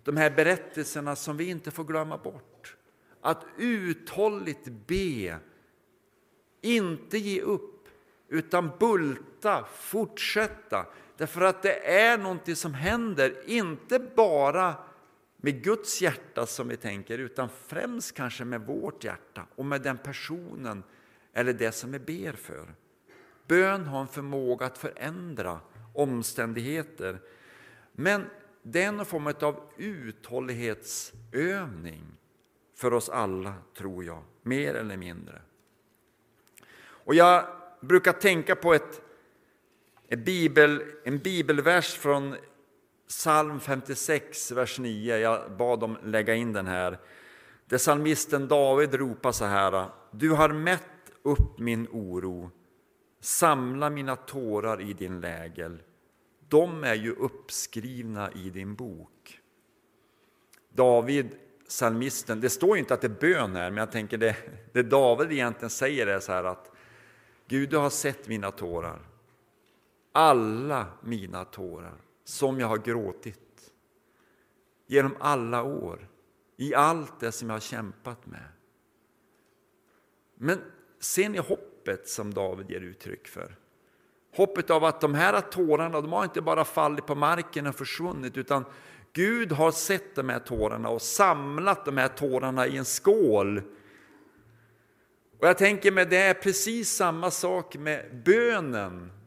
de 0.05 0.17
här 0.17 0.31
berättelserna 0.31 1.17
som 1.17 1.37
vi 1.37 1.45
inte 1.45 1.71
får 1.71 1.85
glömma 1.85 2.19
bort. 2.19 2.77
Att 3.21 3.45
uthålligt 3.59 4.69
be, 4.87 5.39
inte 6.61 7.19
ge 7.19 7.41
upp, 7.41 7.89
utan 8.29 8.71
bulta, 8.79 9.65
fortsätta. 9.65 10.87
Därför 11.19 11.41
att 11.41 11.63
det 11.63 11.91
är 11.91 12.19
någonting 12.19 12.57
som 12.57 12.75
händer, 12.75 13.43
inte 13.47 13.99
bara 13.99 14.75
med 15.37 15.63
Guds 15.63 16.03
hjärta 16.03 16.47
som 16.47 16.69
vi 16.69 16.77
tänker, 16.77 17.19
utan 17.19 17.49
främst 17.67 18.15
kanske 18.15 18.45
med 18.45 18.61
vårt 18.61 19.05
hjärta 19.05 19.47
och 19.55 19.65
med 19.65 19.83
den 19.83 19.99
personen 19.99 20.83
eller 21.33 21.53
det 21.53 21.73
som 21.73 21.93
vi 21.93 21.99
ber 21.99 22.33
för. 22.33 22.75
Bön 23.47 23.87
har 23.87 24.01
en 24.01 24.09
förmåga 24.09 24.67
att 24.67 24.79
förändra 24.79 25.61
omständigheter, 25.95 27.21
men 27.93 28.25
det 28.63 28.83
är 28.83 28.93
någon 28.93 29.07
form 29.07 29.35
av 29.41 29.71
uthållighetsövning 29.77 32.05
för 32.75 32.93
oss 32.93 33.09
alla, 33.09 33.55
tror 33.77 34.05
jag, 34.05 34.23
mer 34.43 34.75
eller 34.75 34.97
mindre. 34.97 35.43
Och 36.81 37.15
jag 37.15 37.47
brukar 37.81 38.13
tänka 38.13 38.57
på 38.57 38.75
ett, 38.75 39.03
en, 40.11 40.25
bibel, 40.25 40.83
en 41.05 41.19
bibelvers 41.19 41.95
från 41.95 42.37
Psalm 43.09 43.61
56, 43.61 44.53
vers 44.53 44.79
9. 44.79 45.19
Jag 45.19 45.57
bad 45.57 45.81
dem 45.81 45.97
lägga 46.05 46.35
in 46.35 46.53
den 46.53 46.67
här. 46.67 46.99
Där 47.67 47.79
psalmisten 47.79 48.49
David 48.49 48.95
ropar 48.95 49.33
så 49.33 49.45
här. 49.45 49.89
Du 50.11 50.31
har 50.31 50.49
mätt 50.49 50.83
upp 51.23 51.59
min 51.59 51.89
oro, 51.93 52.51
samla 53.21 53.91
mina 53.91 54.17
tårar 54.17 54.81
i 54.81 54.93
din 54.93 55.21
lägel. 55.21 55.83
De 56.49 56.85
är 56.85 56.95
ju 56.95 57.13
uppskrivna 57.13 58.33
i 58.33 58.51
din 58.51 58.75
bok. 58.75 59.41
David, 60.75 61.31
psalmisten, 61.69 62.41
det 62.41 62.51
står 62.51 62.77
ju 62.77 62.81
inte 62.81 62.95
att 62.95 63.01
det 63.01 63.07
är 63.07 63.21
bön 63.21 63.57
här, 63.57 63.71
men 63.71 63.79
jag 63.79 63.93
tänker 63.93 64.19
det, 64.19 64.37
det 64.73 64.83
David 64.83 65.33
egentligen 65.33 65.71
säger 65.71 66.07
är 66.07 66.21
så 66.21 66.33
här 66.33 66.45
att 66.45 66.71
Gud, 67.49 67.71
du 67.71 67.77
har 67.77 67.91
sett 67.91 68.29
mina 68.29 68.51
tårar, 68.51 69.08
alla 70.19 70.87
mina 71.03 71.45
tårar 71.45 71.95
som 72.25 72.61
jag 72.61 72.67
har 72.67 72.79
gråtit 72.79 73.73
genom 74.87 75.17
alla 75.21 75.63
år, 75.63 76.09
i 76.57 76.75
allt 76.75 77.21
det 77.21 77.33
som 77.33 77.49
jag 77.49 77.55
har 77.55 77.61
kämpat 77.61 78.27
med. 78.27 78.45
Men 80.35 80.59
ser 81.01 81.29
ni 81.29 81.39
hoppet 81.39 82.09
som 82.09 82.35
David 82.35 82.71
ger 82.71 82.81
uttryck 82.81 83.29
för? 83.29 83.57
Hoppet 84.37 84.71
av 84.71 84.85
att 84.85 85.01
de 85.01 85.15
här 85.15 85.41
tårarna 85.41 86.01
de 86.01 86.13
har 86.13 86.25
inte 86.25 86.41
bara 86.41 86.65
fallit 86.65 87.07
på 87.07 87.15
marken 87.15 87.67
och 87.67 87.75
försvunnit 87.75 88.37
utan 88.37 88.65
Gud 89.13 89.53
har 89.53 89.71
sett 89.71 90.15
de 90.15 90.29
här 90.29 90.39
tårarna 90.39 90.89
och 90.89 91.03
samlat 91.03 91.85
de 91.85 91.97
här 91.97 92.09
tårarna 92.09 92.67
i 92.67 92.77
en 92.77 92.85
skål. 92.85 93.63
Och 95.39 95.49
jag 95.49 95.59
tänker 95.59 95.93
mig 95.93 96.07
det 96.07 96.17
är 96.17 96.35
precis 96.35 96.97
samma 96.97 97.31
sak 97.31 97.77
med 97.77 98.23
bönen 98.25 99.18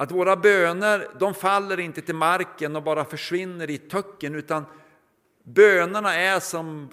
att 0.00 0.12
våra 0.12 0.36
böner, 0.36 1.08
de 1.18 1.34
faller 1.34 1.80
inte 1.80 2.02
till 2.02 2.14
marken 2.14 2.76
och 2.76 2.82
bara 2.82 3.04
försvinner 3.04 3.70
i 3.70 3.78
töcken, 3.78 4.34
utan 4.34 4.64
bönerna 5.42 6.14
är 6.14 6.40
som 6.40 6.88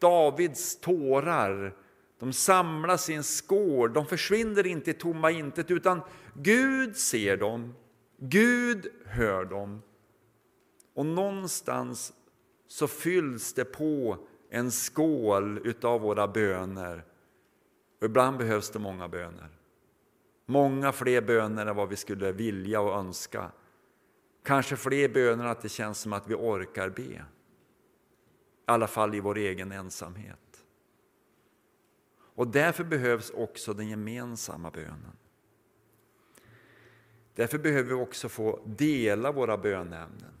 Davids 0.00 0.80
tårar. 0.80 1.76
De 2.20 2.32
samlas 2.32 3.10
i 3.10 3.14
en 3.14 3.22
skål, 3.22 3.92
de 3.92 4.06
försvinner 4.06 4.66
inte 4.66 4.90
i 4.90 4.94
tomma 4.94 5.30
intet, 5.30 5.70
utan 5.70 6.00
Gud 6.34 6.96
ser 6.96 7.36
dem, 7.36 7.74
Gud 8.18 8.88
hör 9.06 9.44
dem. 9.44 9.82
Och 10.94 11.06
någonstans 11.06 12.12
så 12.68 12.88
fylls 12.88 13.54
det 13.54 13.64
på 13.64 14.18
en 14.50 14.70
skål 14.70 15.60
utav 15.64 16.00
våra 16.00 16.28
böner. 16.28 17.04
Och 18.00 18.04
ibland 18.04 18.38
behövs 18.38 18.70
det 18.70 18.78
många 18.78 19.08
böner. 19.08 19.50
Många 20.46 20.92
fler 20.92 21.20
böner 21.20 21.66
än 21.66 21.76
vad 21.76 21.88
vi 21.88 21.96
skulle 21.96 22.32
vilja 22.32 22.80
och 22.80 22.98
önska. 22.98 23.52
Kanske 24.42 24.76
fler 24.76 25.08
böner 25.08 25.44
att 25.44 25.60
det 25.60 25.68
känns 25.68 25.98
som 25.98 26.12
att 26.12 26.28
vi 26.28 26.34
orkar 26.34 26.88
be. 26.90 27.02
I 27.02 27.20
alla 28.64 28.86
fall 28.86 29.14
i 29.14 29.20
vår 29.20 29.38
egen 29.38 29.72
ensamhet. 29.72 30.64
Och 32.34 32.48
därför 32.48 32.84
behövs 32.84 33.30
också 33.30 33.74
den 33.74 33.88
gemensamma 33.88 34.70
bönen. 34.70 35.16
Därför 37.34 37.58
behöver 37.58 37.88
vi 37.88 37.94
också 37.94 38.28
få 38.28 38.60
dela 38.66 39.32
våra 39.32 39.58
bönämnen. 39.58 40.34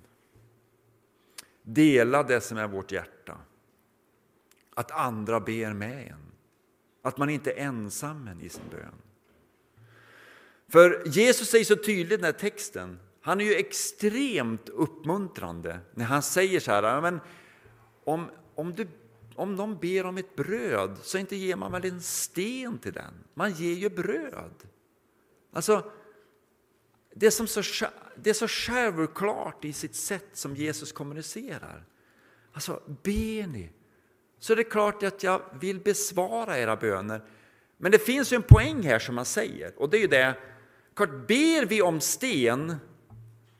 Dela 1.62 2.22
det 2.22 2.40
som 2.40 2.58
är 2.58 2.68
vårt 2.68 2.92
hjärta. 2.92 3.38
Att 4.74 4.90
andra 4.90 5.40
ber 5.40 5.72
med 5.72 6.08
en. 6.08 6.32
Att 7.02 7.16
man 7.16 7.30
inte 7.30 7.52
är 7.52 7.66
ensam 7.66 8.40
i 8.40 8.48
sin 8.48 8.68
bön. 8.70 8.94
För 10.74 11.02
Jesus 11.06 11.48
säger 11.48 11.64
så 11.64 11.76
tydligt 11.76 12.12
i 12.12 12.16
den 12.16 12.24
här 12.24 12.32
texten, 12.32 12.98
han 13.20 13.40
är 13.40 13.44
ju 13.44 13.54
extremt 13.54 14.68
uppmuntrande 14.68 15.80
när 15.94 16.04
han 16.04 16.22
säger 16.22 16.60
så 16.60 16.70
här, 16.70 17.00
men 17.00 17.20
om, 18.04 18.30
om, 18.54 18.74
du, 18.74 18.86
om 19.34 19.56
de 19.56 19.78
ber 19.78 20.06
om 20.06 20.18
ett 20.18 20.36
bröd 20.36 20.98
så 21.02 21.18
inte 21.18 21.36
ger 21.36 21.56
man 21.56 21.72
väl 21.72 21.84
en 21.84 22.00
sten 22.00 22.78
till 22.78 22.92
den, 22.92 23.14
man 23.34 23.52
ger 23.52 23.74
ju 23.74 23.88
bröd. 23.88 24.54
Alltså, 25.52 25.90
det 27.14 27.26
är, 27.26 27.30
som 27.30 27.46
så, 27.46 27.86
det 28.16 28.30
är 28.30 28.34
så 28.34 28.48
självklart 28.48 29.64
i 29.64 29.72
sitt 29.72 29.94
sätt 29.94 30.28
som 30.32 30.56
Jesus 30.56 30.92
kommunicerar. 30.92 31.84
Alltså, 32.52 32.82
ber 33.02 33.46
ni 33.46 33.70
så 34.38 34.52
är 34.52 34.56
det 34.56 34.64
klart 34.64 35.02
att 35.02 35.22
jag 35.22 35.42
vill 35.60 35.80
besvara 35.80 36.58
era 36.58 36.76
böner. 36.76 37.24
Men 37.76 37.92
det 37.92 37.98
finns 37.98 38.32
ju 38.32 38.34
en 38.34 38.42
poäng 38.42 38.82
här 38.82 38.98
som 38.98 39.14
man 39.14 39.24
säger 39.24 39.72
och 39.76 39.90
det 39.90 39.96
är 39.96 40.00
ju 40.00 40.06
det, 40.06 40.34
klart 40.96 41.26
ber 41.28 41.66
vi 41.66 41.82
om 41.82 42.00
sten, 42.00 42.76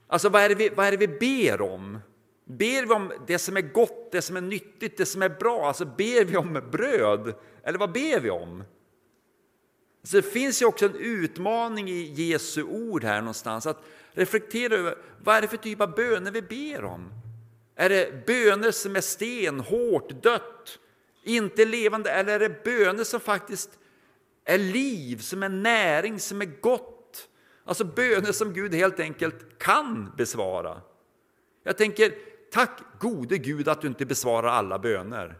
alltså 0.06 0.28
vad 0.28 0.42
är 0.42 0.48
det 0.48 0.54
vi, 0.54 0.68
vad 0.68 0.86
är 0.86 0.90
det 0.90 1.06
vi 1.06 1.08
ber 1.08 1.60
om? 1.60 1.98
Ber 2.44 2.86
vi 2.86 2.94
om 2.94 3.12
det 3.26 3.38
som 3.38 3.56
är 3.56 3.60
gott, 3.60 4.12
det 4.12 4.22
som 4.22 4.36
är 4.36 4.40
nyttigt, 4.40 4.96
det 4.96 5.06
som 5.06 5.22
är 5.22 5.28
bra? 5.28 5.66
Alltså 5.66 5.84
ber 5.84 6.24
vi 6.24 6.36
om 6.36 6.62
bröd? 6.72 7.34
Eller 7.62 7.78
vad 7.78 7.92
ber 7.92 8.20
vi 8.20 8.30
om? 8.30 8.64
Så 10.02 10.16
det 10.16 10.22
finns 10.22 10.62
ju 10.62 10.66
också 10.66 10.86
en 10.86 10.96
utmaning 10.96 11.88
i 11.88 12.12
Jesu 12.12 12.62
ord 12.62 13.04
här 13.04 13.20
någonstans, 13.20 13.66
att 13.66 13.84
reflektera 14.12 14.74
över 14.74 14.98
vad 15.24 15.36
är 15.36 15.42
det 15.42 15.48
för 15.48 15.56
typ 15.56 15.80
av 15.80 15.94
böner 15.94 16.30
vi 16.30 16.42
ber 16.42 16.84
om? 16.84 17.12
Är 17.76 17.88
det 17.88 18.26
böner 18.26 18.70
som 18.70 18.96
är 18.96 19.00
stenhårt, 19.00 20.22
dött, 20.22 20.78
inte 21.22 21.64
levande, 21.64 22.10
eller 22.10 22.34
är 22.34 22.48
det 22.48 22.64
böner 22.64 23.04
som 23.04 23.20
faktiskt 23.20 23.78
är 24.44 24.58
liv, 24.58 25.18
som 25.18 25.42
är 25.42 25.48
näring, 25.48 26.20
som 26.20 26.40
är 26.40 26.60
gott? 26.60 26.93
Alltså 27.64 27.84
böner 27.84 28.32
som 28.32 28.52
Gud 28.52 28.74
helt 28.74 29.00
enkelt 29.00 29.58
kan 29.58 30.12
besvara. 30.16 30.80
Jag 31.62 31.76
tänker, 31.76 32.14
tack 32.52 32.80
gode 32.98 33.38
Gud 33.38 33.68
att 33.68 33.80
du 33.80 33.88
inte 33.88 34.06
besvarar 34.06 34.48
alla 34.48 34.78
böner. 34.78 35.38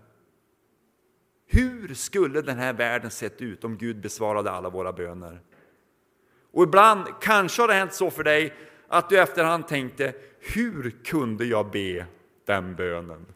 Hur 1.46 1.94
skulle 1.94 2.40
den 2.40 2.58
här 2.58 2.72
världen 2.72 3.10
sett 3.10 3.42
ut 3.42 3.64
om 3.64 3.78
Gud 3.78 4.00
besvarade 4.00 4.50
alla 4.50 4.70
våra 4.70 4.92
böner? 4.92 5.40
Och 6.52 6.62
ibland 6.62 7.06
kanske 7.20 7.62
har 7.62 7.68
det 7.68 7.74
hänt 7.74 7.92
så 7.92 8.10
för 8.10 8.24
dig 8.24 8.54
att 8.88 9.08
du 9.08 9.18
efterhand 9.18 9.68
tänkte, 9.68 10.14
hur 10.40 10.90
kunde 11.04 11.44
jag 11.44 11.70
be 11.70 12.06
den 12.46 12.76
bönen? 12.76 13.26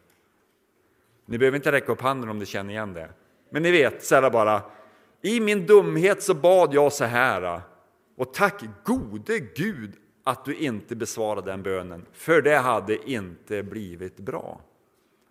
Ni 1.25 1.37
behöver 1.37 1.55
inte 1.55 1.71
räcka 1.71 1.91
upp 1.91 2.01
handen 2.01 2.29
om 2.29 2.39
ni 2.39 2.45
känner 2.45 2.73
igen 2.73 2.93
det. 2.93 3.09
Men 3.49 3.63
ni 3.63 3.71
vet, 3.71 4.03
så 4.03 4.15
här 4.15 4.29
bara, 4.29 4.61
i 5.21 5.39
min 5.39 5.65
dumhet 5.65 6.23
så 6.23 6.33
bad 6.33 6.73
jag 6.73 6.93
så 6.93 7.05
här, 7.05 7.61
och 8.19 8.33
tack 8.33 8.63
gode 8.83 9.39
Gud 9.39 9.93
att 10.23 10.45
du 10.45 10.55
inte 10.55 10.95
besvarade 10.95 11.51
den 11.51 11.63
bönen, 11.63 12.05
för 12.13 12.41
det 12.41 12.57
hade 12.57 13.09
inte 13.09 13.63
blivit 13.63 14.17
bra. 14.17 14.61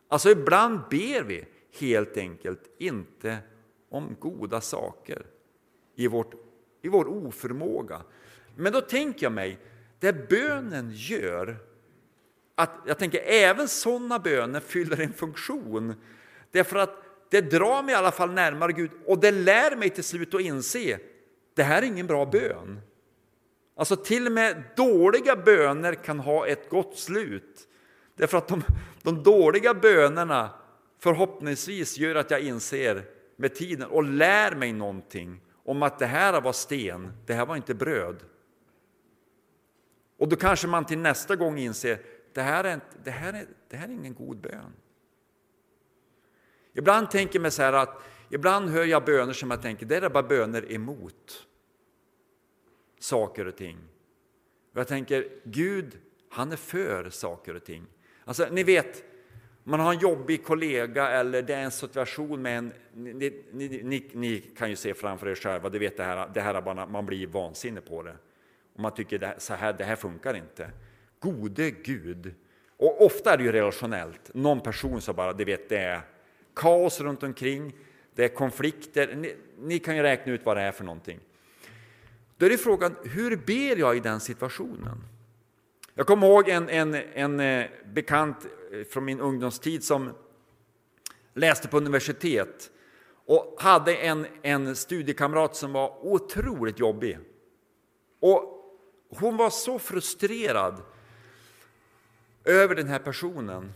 Alltså 0.08 0.30
ibland 0.30 0.80
ber 0.90 1.22
vi 1.22 1.44
helt 1.80 2.16
enkelt 2.16 2.60
inte 2.78 3.38
om 3.90 4.16
goda 4.20 4.60
saker 4.60 5.26
i, 5.96 6.06
vårt, 6.06 6.34
i 6.82 6.88
vår 6.88 7.08
oförmåga. 7.08 8.02
Men 8.56 8.72
då 8.72 8.80
tänker 8.80 9.26
jag 9.26 9.32
mig, 9.32 9.58
det 10.00 10.28
bönen 10.28 10.90
gör, 10.94 11.56
att 12.54 12.70
jag 12.86 12.98
tänker 12.98 13.20
även 13.20 13.68
sådana 13.68 14.18
böner 14.18 14.60
fyller 14.60 15.00
en 15.00 15.12
funktion. 15.12 15.94
Därför 16.50 16.76
att 16.76 17.02
det 17.30 17.40
drar 17.40 17.82
mig 17.82 17.92
i 17.92 17.96
alla 17.96 18.12
fall 18.12 18.32
närmare 18.32 18.72
Gud 18.72 18.90
och 19.06 19.18
det 19.20 19.30
lär 19.30 19.76
mig 19.76 19.90
till 19.90 20.04
slut 20.04 20.34
att 20.34 20.40
inse, 20.40 20.98
det 21.58 21.64
här 21.64 21.82
är 21.82 21.86
ingen 21.86 22.06
bra 22.06 22.26
bön. 22.26 22.80
Alltså 23.76 23.96
till 23.96 24.26
och 24.26 24.32
med 24.32 24.62
dåliga 24.76 25.36
böner 25.36 25.94
kan 25.94 26.20
ha 26.20 26.46
ett 26.46 26.70
gott 26.70 26.98
slut. 26.98 27.68
Därför 28.14 28.38
att 28.38 28.48
de, 28.48 28.62
de 29.02 29.22
dåliga 29.22 29.74
bönerna 29.74 30.50
förhoppningsvis 30.98 31.98
gör 31.98 32.14
att 32.14 32.30
jag 32.30 32.40
inser 32.40 33.04
med 33.36 33.54
tiden 33.54 33.88
och 33.88 34.04
lär 34.04 34.54
mig 34.54 34.72
någonting 34.72 35.40
om 35.64 35.82
att 35.82 35.98
det 35.98 36.06
här 36.06 36.40
var 36.40 36.52
sten, 36.52 37.12
det 37.26 37.34
här 37.34 37.46
var 37.46 37.56
inte 37.56 37.74
bröd. 37.74 38.16
Och 40.18 40.28
då 40.28 40.36
kanske 40.36 40.66
man 40.66 40.84
till 40.84 40.98
nästa 40.98 41.36
gång 41.36 41.58
inser 41.58 41.98
det 42.32 42.42
här 42.42 42.64
är, 42.64 42.80
det 43.04 43.10
här 43.10 43.32
är, 43.32 43.46
det 43.68 43.76
här 43.76 43.88
är 43.88 43.92
ingen 43.92 44.14
god 44.14 44.40
bön. 44.40 44.72
Ibland 46.72 47.10
tänker 47.10 47.34
jag 47.34 47.42
mig 47.42 47.50
så 47.50 47.62
här 47.62 47.72
att 47.72 48.02
ibland 48.30 48.68
hör 48.68 48.84
jag 48.84 49.04
böner 49.04 49.32
som 49.32 49.50
jag 49.50 49.62
tänker 49.62 49.86
det 49.86 49.96
är 49.96 50.10
bara 50.10 50.22
böner 50.22 50.72
emot 50.72 51.47
saker 52.98 53.46
och 53.46 53.56
ting. 53.56 53.78
Och 54.72 54.80
jag 54.80 54.88
tänker 54.88 55.28
Gud, 55.44 55.98
han 56.30 56.52
är 56.52 56.56
för 56.56 57.10
saker 57.10 57.54
och 57.54 57.64
ting. 57.64 57.86
Alltså, 58.24 58.48
ni 58.50 58.62
vet, 58.62 59.04
man 59.64 59.80
har 59.80 59.92
en 59.92 59.98
jobbig 59.98 60.44
kollega 60.44 61.08
eller 61.08 61.42
det 61.42 61.54
är 61.54 61.62
en 61.62 61.70
situation 61.70 62.42
med 62.42 62.58
en... 62.58 62.72
Ni, 62.94 63.12
ni, 63.52 63.82
ni, 63.84 64.10
ni 64.12 64.40
kan 64.40 64.70
ju 64.70 64.76
se 64.76 64.94
framför 64.94 65.28
er 65.28 65.34
själva, 65.34 65.68
det 65.68 65.78
vet 65.78 65.96
det 65.96 66.04
här, 66.04 66.30
det 66.34 66.40
här 66.40 66.54
är 66.54 66.62
bara, 66.62 66.86
man 66.86 67.06
blir 67.06 67.26
vansinnig 67.26 67.84
på 67.84 68.02
det. 68.02 68.16
Och 68.74 68.80
man 68.80 68.94
tycker 68.94 69.18
det, 69.18 69.34
så 69.38 69.54
här, 69.54 69.72
det 69.72 69.84
här 69.84 69.96
funkar 69.96 70.36
inte. 70.36 70.70
Gode 71.20 71.70
Gud. 71.70 72.34
Och 72.76 73.04
ofta 73.06 73.32
är 73.32 73.36
det 73.36 73.44
ju 73.44 73.52
relationellt. 73.52 74.34
Någon 74.34 74.60
person 74.60 75.00
som 75.00 75.16
bara, 75.16 75.32
det 75.32 75.44
vet, 75.44 75.68
det 75.68 75.78
är 75.78 76.00
kaos 76.54 77.00
runt 77.00 77.22
omkring, 77.22 77.74
det 78.14 78.24
är 78.24 78.28
konflikter. 78.28 79.14
Ni, 79.16 79.36
ni 79.58 79.78
kan 79.78 79.96
ju 79.96 80.02
räkna 80.02 80.32
ut 80.32 80.40
vad 80.44 80.56
det 80.56 80.62
är 80.62 80.72
för 80.72 80.84
någonting. 80.84 81.20
Då 82.38 82.46
är 82.46 82.50
det 82.50 82.58
frågan, 82.58 82.96
hur 83.02 83.36
ber 83.36 83.76
jag 83.76 83.96
i 83.96 84.00
den 84.00 84.20
situationen? 84.20 85.04
Jag 85.94 86.06
kommer 86.06 86.26
ihåg 86.26 86.48
en, 86.48 86.68
en, 86.68 86.94
en 86.94 87.40
eh, 87.40 87.66
bekant 87.94 88.46
eh, 88.72 88.84
från 88.84 89.04
min 89.04 89.20
ungdomstid 89.20 89.84
som 89.84 90.10
läste 91.34 91.68
på 91.68 91.76
universitet 91.76 92.70
och 93.26 93.56
hade 93.58 93.94
en, 93.94 94.26
en 94.42 94.76
studiekamrat 94.76 95.56
som 95.56 95.72
var 95.72 96.06
otroligt 96.06 96.78
jobbig. 96.78 97.18
Och 98.20 98.54
hon 99.08 99.36
var 99.36 99.50
så 99.50 99.78
frustrerad 99.78 100.82
över 102.44 102.74
den 102.74 102.86
här 102.86 102.98
personen 102.98 103.72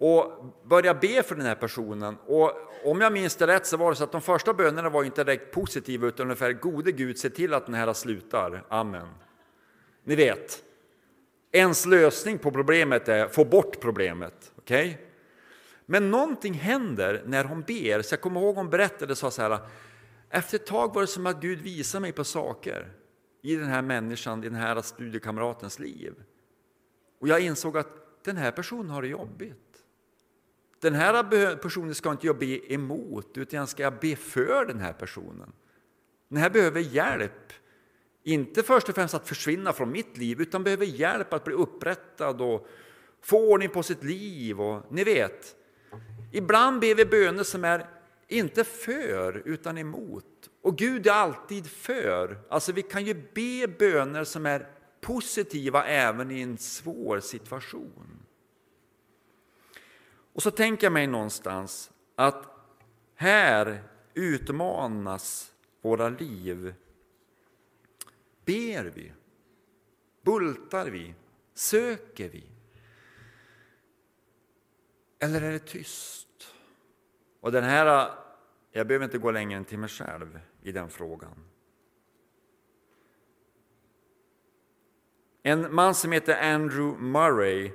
och 0.00 0.44
börja 0.64 0.94
be 0.94 1.22
för 1.22 1.34
den 1.34 1.46
här 1.46 1.54
personen. 1.54 2.16
Och 2.26 2.52
om 2.84 3.00
jag 3.00 3.12
minns 3.12 3.36
det 3.36 3.46
rätt 3.46 3.66
så 3.66 3.76
var 3.76 3.90
det 3.90 3.96
så 3.96 4.04
att 4.04 4.12
de 4.12 4.20
första 4.20 4.54
bönerna 4.54 4.88
var 4.88 5.04
inte 5.04 5.24
direkt 5.24 5.54
positiva 5.54 6.06
utan 6.06 6.26
ungefär 6.26 6.52
Gode 6.52 6.92
Gud, 6.92 7.18
se 7.18 7.30
till 7.30 7.54
att 7.54 7.66
den 7.66 7.74
här 7.74 7.92
slutar. 7.92 8.64
Amen. 8.68 9.08
Ni 10.04 10.16
vet, 10.16 10.62
ens 11.52 11.86
lösning 11.86 12.38
på 12.38 12.50
problemet 12.50 13.08
är 13.08 13.28
få 13.28 13.44
bort 13.44 13.80
problemet. 13.80 14.52
Okay? 14.56 14.96
Men 15.86 16.10
någonting 16.10 16.54
händer 16.54 17.22
när 17.26 17.44
hon 17.44 17.62
ber. 17.62 18.02
Så 18.02 18.12
jag 18.12 18.20
kommer 18.20 18.40
ihåg 18.40 18.56
hon 18.56 18.70
berättade 18.70 19.16
så 19.16 19.30
här. 19.42 19.58
Efter 20.30 20.56
ett 20.56 20.66
tag 20.66 20.94
var 20.94 21.00
det 21.00 21.06
som 21.06 21.26
att 21.26 21.40
Gud 21.40 21.60
visade 21.60 22.02
mig 22.02 22.12
på 22.12 22.24
saker 22.24 22.92
i 23.42 23.56
den 23.56 23.68
här 23.68 23.82
människan, 23.82 24.44
i 24.44 24.48
den 24.48 24.58
här 24.58 24.82
studiekamratens 24.82 25.78
liv. 25.78 26.14
Och 27.20 27.28
jag 27.28 27.40
insåg 27.40 27.78
att 27.78 28.24
den 28.24 28.36
här 28.36 28.50
personen 28.50 28.90
har 28.90 29.02
det 29.02 29.08
jobbigt. 29.08 29.69
Den 30.80 30.94
här 30.94 31.56
personen 31.56 31.94
ska 31.94 32.10
inte 32.10 32.26
jag 32.26 32.38
be 32.38 32.72
emot, 32.72 33.38
utan 33.38 33.58
jag 33.58 33.68
ska 33.68 33.90
be 33.90 34.16
för 34.16 34.66
den 34.66 34.80
här 34.80 34.92
personen. 34.92 35.52
Den 36.28 36.38
här 36.38 36.50
behöver 36.50 36.80
hjälp 36.80 37.52
inte 38.22 38.62
först 38.62 38.88
och 38.88 38.94
främst 38.94 39.14
att 39.14 39.28
försvinna 39.28 39.72
från 39.72 39.90
mitt 39.90 40.16
liv, 40.16 40.40
utan 40.40 40.64
behöver 40.64 40.86
hjälp 40.86 41.32
att 41.32 41.44
bli 41.44 41.54
upprättad 41.54 42.40
och 42.40 42.68
få 43.22 43.52
ordning 43.52 43.68
på 43.68 43.82
sitt 43.82 44.04
liv. 44.04 44.60
Och, 44.60 44.92
ni 44.92 45.04
vet, 45.04 45.54
ibland 46.32 46.80
ber 46.80 46.94
vi 46.94 47.04
böner 47.04 47.42
som 47.42 47.64
är 47.64 47.86
inte 48.28 48.64
för, 48.64 49.42
utan 49.44 49.78
emot. 49.78 50.24
Och 50.62 50.78
Gud 50.78 51.06
är 51.06 51.12
alltid 51.12 51.66
för. 51.66 52.38
Alltså 52.48 52.72
vi 52.72 52.82
kan 52.82 53.04
ju 53.04 53.14
be 53.14 53.68
böner 53.78 54.24
som 54.24 54.46
är 54.46 54.68
positiva 55.00 55.84
även 55.84 56.30
i 56.30 56.40
en 56.40 56.58
svår 56.58 57.20
situation. 57.20 58.22
Och 60.40 60.44
så 60.44 60.50
tänker 60.50 60.86
jag 60.86 60.92
mig 60.92 61.06
någonstans 61.06 61.90
att 62.14 62.46
här 63.14 63.82
utmanas 64.14 65.52
våra 65.80 66.08
liv 66.08 66.74
Ber 68.44 68.84
vi? 68.84 69.12
Bultar 70.22 70.86
vi? 70.86 71.14
Söker 71.54 72.28
vi? 72.28 72.50
Eller 75.18 75.42
är 75.42 75.52
det 75.52 75.58
tyst? 75.58 76.54
Och 77.40 77.52
den 77.52 77.64
här, 77.64 78.10
jag 78.72 78.86
behöver 78.86 79.04
inte 79.04 79.18
gå 79.18 79.30
längre 79.30 79.58
än 79.58 79.64
till 79.64 79.78
mig 79.78 79.88
själv 79.88 80.40
i 80.62 80.72
den 80.72 80.90
frågan. 80.90 81.44
En 85.42 85.74
man 85.74 85.94
som 85.94 86.12
heter 86.12 86.52
Andrew 86.54 87.02
Murray, 87.02 87.72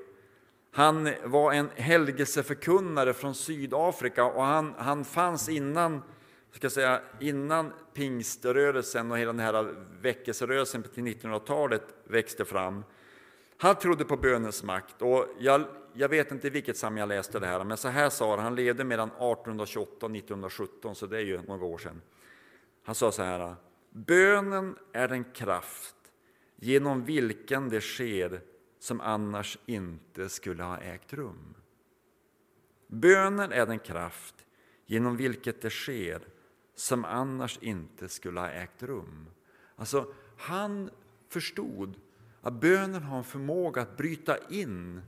han 0.76 1.10
var 1.24 1.54
en 1.54 1.70
helgelseförkunnare 1.76 3.14
från 3.14 3.36
Sydafrika 3.36 4.26
och 4.26 4.44
han, 4.44 4.74
han 4.78 5.06
fanns 5.06 5.50
innan 5.50 6.02
ska 6.52 6.70
säga, 6.70 7.02
innan 7.20 7.74
pingströrelsen 7.94 9.12
och 9.12 9.18
hela 9.18 9.34
den 9.34 9.40
här 9.40 9.76
väckelserörelsen 10.02 10.84
till 10.84 11.04
1900-talet 11.04 11.82
växte 12.04 12.46
fram. 12.46 12.84
Han 13.58 13.76
trodde 13.76 14.06
på 14.06 14.18
bönens 14.18 14.64
makt 14.64 15.02
och 15.02 15.28
jag, 15.40 15.64
jag 15.94 16.10
vet 16.10 16.32
inte 16.32 16.50
vilket 16.50 16.78
sam 16.78 16.98
jag 16.98 17.10
läste 17.10 17.40
det 17.40 17.48
här, 17.48 17.64
men 17.64 17.78
så 17.78 17.88
här 17.88 18.10
sa 18.10 18.30
han, 18.30 18.40
han 18.40 18.56
levde 18.56 18.84
mellan 18.84 19.10
1828 19.10 20.06
och 20.06 20.16
1917, 20.16 20.96
så 20.96 21.06
det 21.06 21.18
är 21.18 21.22
ju 21.22 21.42
några 21.42 21.66
år 21.66 21.78
sedan. 21.78 22.02
Han 22.84 22.96
sa 22.96 23.12
så 23.12 23.24
här, 23.24 23.56
bönen 23.90 24.76
är 24.94 25.08
den 25.08 25.24
kraft 25.24 25.96
genom 26.56 27.06
vilken 27.06 27.70
det 27.70 27.82
sker 27.82 28.42
som 28.86 29.02
annars 29.02 29.58
inte 29.65 30.30
skulle 30.30 30.63
ha 30.63 30.78
ägt 30.78 31.13
rum. 31.13 31.56
Bönen 32.88 33.52
är 33.52 33.65
den 33.65 33.80
kraft 33.80 34.36
genom 34.86 35.17
vilket 35.17 35.62
det 35.62 35.69
sker 35.69 36.21
som 36.76 37.06
annars 37.06 37.58
inte 37.62 38.10
skulle 38.10 38.39
ha 38.39 38.50
ägt 38.50 38.84
rum. 38.84 39.30
Alltså, 39.76 40.13
han 40.38 40.89
förstod 41.30 41.95
att 42.41 42.54
bönen 42.54 43.04
har 43.04 43.17
en 43.17 43.24
förmåga 43.24 43.82
att 43.82 43.98
bryta 43.98 44.38
in 44.50 45.02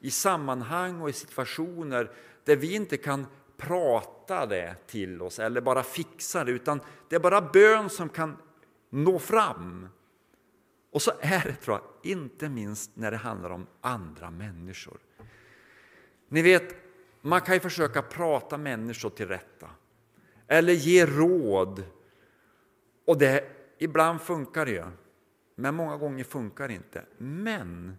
i 0.00 0.10
sammanhang 0.10 1.00
och 1.00 1.10
i 1.10 1.12
situationer 1.12 2.10
där 2.44 2.56
vi 2.56 2.74
inte 2.74 2.96
kan 2.96 3.26
prata 3.56 4.46
det 4.46 4.76
till 4.86 5.22
oss 5.22 5.38
eller 5.38 5.60
bara 5.60 5.82
fixa 5.82 6.44
det, 6.44 6.52
utan 6.52 6.80
det 7.08 7.16
är 7.16 7.20
bara 7.20 7.40
bön 7.40 7.90
som 7.90 8.08
kan 8.08 8.36
nå 8.90 9.18
fram. 9.18 9.88
Och 10.90 11.02
så 11.02 11.12
är 11.20 11.44
det, 11.44 11.54
tror 11.54 11.76
jag, 11.76 11.91
inte 12.02 12.48
minst 12.48 12.96
när 12.96 13.10
det 13.10 13.16
handlar 13.16 13.50
om 13.50 13.66
andra 13.80 14.30
människor. 14.30 14.98
Ni 16.28 16.42
vet, 16.42 16.76
man 17.20 17.40
kan 17.40 17.54
ju 17.54 17.60
försöka 17.60 18.02
prata 18.02 18.58
människor 18.58 19.10
till 19.10 19.28
rätta 19.28 19.70
eller 20.46 20.72
ge 20.72 21.06
råd. 21.06 21.84
Och 23.04 23.18
det, 23.18 23.44
ibland 23.78 24.20
funkar 24.20 24.66
det 24.66 24.72
ju, 24.72 24.84
men 25.54 25.74
många 25.74 25.96
gånger 25.96 26.24
funkar 26.24 26.68
det 26.68 26.74
inte. 26.74 27.04
Men 27.18 27.96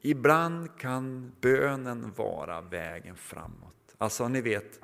ibland 0.00 0.78
kan 0.78 1.32
bönen 1.40 2.12
vara 2.16 2.60
vägen 2.60 3.16
framåt. 3.16 3.94
Alltså, 3.98 4.28
ni 4.28 4.40
vet, 4.40 4.80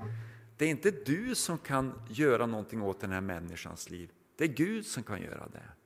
det 0.56 0.64
är 0.64 0.68
inte 0.68 0.90
du 0.90 1.34
som 1.34 1.58
kan 1.58 2.02
göra 2.08 2.46
någonting 2.46 2.82
åt 2.82 3.00
den 3.00 3.12
här 3.12 3.20
människans 3.20 3.90
liv. 3.90 4.12
Det 4.36 4.44
är 4.44 4.48
Gud 4.48 4.86
som 4.86 5.02
kan 5.02 5.22
göra 5.22 5.48
det. 5.52 5.79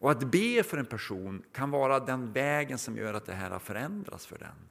Och 0.00 0.10
att 0.10 0.30
be 0.30 0.62
för 0.62 0.78
en 0.78 0.86
person 0.86 1.42
kan 1.52 1.70
vara 1.70 2.00
den 2.00 2.32
vägen 2.32 2.78
som 2.78 2.96
gör 2.96 3.14
att 3.14 3.26
det 3.26 3.32
här 3.32 3.58
förändras 3.58 4.26
för 4.26 4.38
den. 4.38 4.68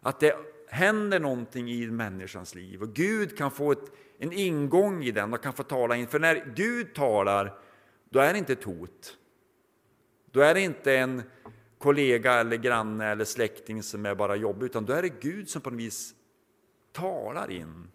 Att 0.00 0.20
det 0.20 0.36
händer 0.68 1.20
någonting 1.20 1.70
i 1.70 1.86
människans 1.86 2.54
liv 2.54 2.82
och 2.82 2.94
Gud 2.94 3.38
kan 3.38 3.50
få 3.50 3.72
ett, 3.72 3.92
en 4.18 4.32
ingång 4.32 5.04
i 5.04 5.10
den 5.10 5.32
och 5.32 5.42
kan 5.42 5.52
få 5.52 5.62
tala 5.62 5.96
in. 5.96 6.06
För 6.06 6.18
när 6.18 6.52
Gud 6.54 6.94
talar, 6.94 7.58
då 8.10 8.20
är 8.20 8.32
det 8.32 8.38
inte 8.38 8.52
ett 8.52 8.64
hot. 8.64 9.16
Då 10.30 10.40
är 10.40 10.54
det 10.54 10.60
inte 10.60 10.96
en 10.96 11.22
kollega 11.78 12.32
eller 12.32 12.56
granne 12.56 13.06
eller 13.06 13.24
släkting 13.24 13.82
som 13.82 14.06
är 14.06 14.14
bara 14.14 14.36
jobbig, 14.36 14.66
utan 14.66 14.84
då 14.84 14.92
är 14.92 15.02
det 15.02 15.20
Gud 15.20 15.48
som 15.48 15.62
på 15.62 15.70
något 15.70 15.80
vis 15.80 16.14
talar 16.92 17.50
in 17.50 17.88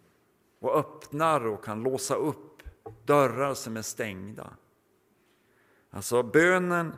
och 0.60 0.78
öppnar 0.78 1.46
och 1.46 1.64
kan 1.64 1.82
låsa 1.82 2.14
upp 2.14 2.62
dörrar 3.04 3.54
som 3.54 3.76
är 3.76 3.82
stängda. 3.82 4.50
Alltså 5.90 6.22
bönen 6.22 6.92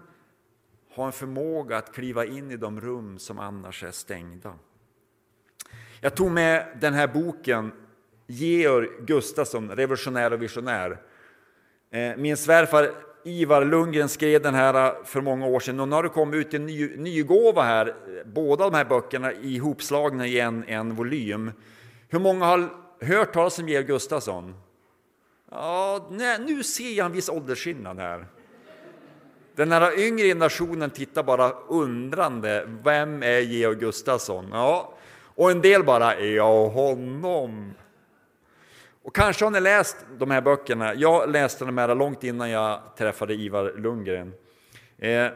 har 0.94 1.06
en 1.06 1.12
förmåga 1.12 1.76
att 1.76 1.94
kliva 1.94 2.24
in 2.24 2.50
i 2.50 2.56
de 2.56 2.80
rum 2.80 3.18
som 3.18 3.38
annars 3.38 3.84
är 3.84 3.90
stängda. 3.90 4.54
Jag 6.00 6.14
tog 6.14 6.30
med 6.30 6.78
den 6.80 6.94
här 6.94 7.06
boken, 7.06 7.72
Georg 8.26 8.88
Gustafsson, 9.00 9.70
Revolutionär 9.70 10.32
och 10.32 10.42
visionär. 10.42 11.00
Eh, 11.90 12.16
min 12.16 12.36
svärfar 12.36 12.90
Ivar 13.24 13.64
Lundgren 13.64 14.08
skrev 14.08 14.42
den 14.42 14.54
här 14.54 14.86
eh, 14.86 15.04
för 15.04 15.20
många 15.20 15.46
år 15.46 15.60
sedan 15.60 15.80
och 15.80 15.88
nu 15.88 15.94
har 15.94 16.02
det 16.02 16.08
kommit 16.08 16.46
ut 16.46 16.54
en 16.54 16.66
ny, 16.66 16.96
nygåva 16.96 17.62
här, 17.62 17.94
båda 18.26 18.70
de 18.70 18.76
här 18.76 18.84
böckerna 18.84 19.32
ihopslagna 19.32 20.26
i 20.26 20.40
en, 20.40 20.64
en 20.64 20.94
volym. 20.94 21.52
Hur 22.08 22.18
många 22.18 22.44
har 22.44 22.68
hört 23.00 23.32
talas 23.32 23.58
om 23.58 23.68
Georg 23.68 23.86
Gustafsson? 23.86 24.54
Ja, 25.50 26.08
nu 26.40 26.62
ser 26.62 26.92
jag 26.92 27.06
en 27.06 27.12
viss 27.12 27.28
åldersskillnad 27.28 27.98
här. 27.98 28.26
Den 29.60 29.72
här 29.72 29.98
yngre 29.98 30.26
generationen 30.26 30.90
tittar 30.90 31.22
bara 31.22 31.50
undrande. 31.50 32.64
Vem 32.84 33.22
är 33.22 33.40
Georg 33.40 33.78
Gustafsson? 33.78 34.48
Ja, 34.52 34.94
och 35.24 35.50
en 35.50 35.60
del 35.60 35.84
bara, 35.84 36.20
ja 36.20 36.68
honom. 36.68 37.74
Och 39.02 39.14
kanske 39.14 39.44
har 39.44 39.50
ni 39.50 39.60
läst 39.60 39.96
de 40.18 40.30
här 40.30 40.40
böckerna. 40.40 40.94
Jag 40.94 41.30
läste 41.30 41.64
dem 41.64 41.78
här 41.78 41.94
långt 41.94 42.24
innan 42.24 42.50
jag 42.50 42.80
träffade 42.98 43.34
Ivar 43.34 43.74
Lundgren. 43.76 44.32
Eh, 44.98 45.26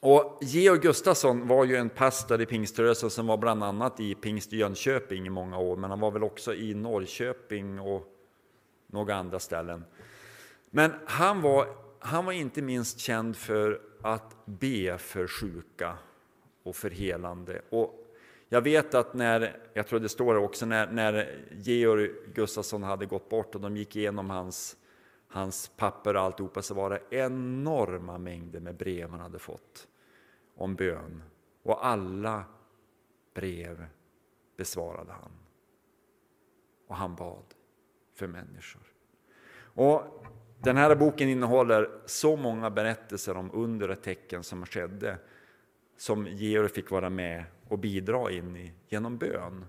och 0.00 0.38
Georg 0.40 0.80
Gustafsson 0.80 1.48
var 1.48 1.64
ju 1.64 1.76
en 1.76 1.88
pastor 1.88 2.40
i 2.40 2.46
pingströrelsen 2.46 3.10
som 3.10 3.26
var 3.26 3.36
bland 3.36 3.64
annat 3.64 4.00
i 4.00 4.14
pingst 4.14 4.52
i 4.52 4.56
Jönköping 4.56 5.26
i 5.26 5.30
många 5.30 5.58
år, 5.58 5.76
men 5.76 5.90
han 5.90 6.00
var 6.00 6.10
väl 6.10 6.24
också 6.24 6.54
i 6.54 6.74
Norrköping 6.74 7.80
och 7.80 8.06
några 8.86 9.14
andra 9.14 9.38
ställen. 9.38 9.84
Men 10.70 10.92
han 11.06 11.42
var, 11.42 11.85
han 12.06 12.24
var 12.24 12.32
inte 12.32 12.62
minst 12.62 12.98
känd 12.98 13.36
för 13.36 13.80
att 14.02 14.36
be 14.44 14.98
för 14.98 15.26
sjuka 15.26 15.98
och 16.62 16.76
för 16.76 16.90
helande. 16.90 17.62
Och 17.70 18.06
jag 18.48 18.62
vet 18.62 18.94
att 18.94 19.14
när, 19.14 19.60
jag 19.74 19.86
tror 19.86 20.00
det 20.00 20.08
står 20.08 20.34
det 20.34 20.40
också, 20.40 20.66
när, 20.66 20.92
när 20.92 21.44
Georg 21.50 22.12
Gustafsson 22.34 22.82
hade 22.82 23.06
gått 23.06 23.28
bort 23.28 23.54
och 23.54 23.60
de 23.60 23.76
gick 23.76 23.96
igenom 23.96 24.30
hans, 24.30 24.76
hans 25.28 25.68
papper 25.76 26.16
och 26.16 26.22
alltihopa 26.22 26.62
så 26.62 26.74
var 26.74 26.90
det 26.90 27.16
enorma 27.16 28.18
mängder 28.18 28.60
med 28.60 28.76
brev 28.76 29.10
han 29.10 29.20
hade 29.20 29.38
fått 29.38 29.88
om 30.56 30.74
bön. 30.74 31.22
Och 31.62 31.86
alla 31.86 32.44
brev 33.34 33.86
besvarade 34.56 35.12
han. 35.12 35.32
Och 36.86 36.96
han 36.96 37.14
bad 37.14 37.44
för 38.14 38.26
människor. 38.26 38.82
Och 39.58 40.26
den 40.58 40.76
här 40.76 40.94
boken 40.94 41.28
innehåller 41.28 41.90
så 42.06 42.36
många 42.36 42.70
berättelser 42.70 43.36
om 43.36 43.50
under 43.54 43.90
och 43.90 44.02
tecken 44.02 44.42
som 44.42 44.66
skedde 44.66 45.18
som 45.96 46.26
Georg 46.26 46.68
fick 46.68 46.90
vara 46.90 47.10
med 47.10 47.44
och 47.68 47.78
bidra 47.78 48.30
in 48.30 48.56
i 48.56 48.72
genom 48.88 49.18
bön. 49.18 49.64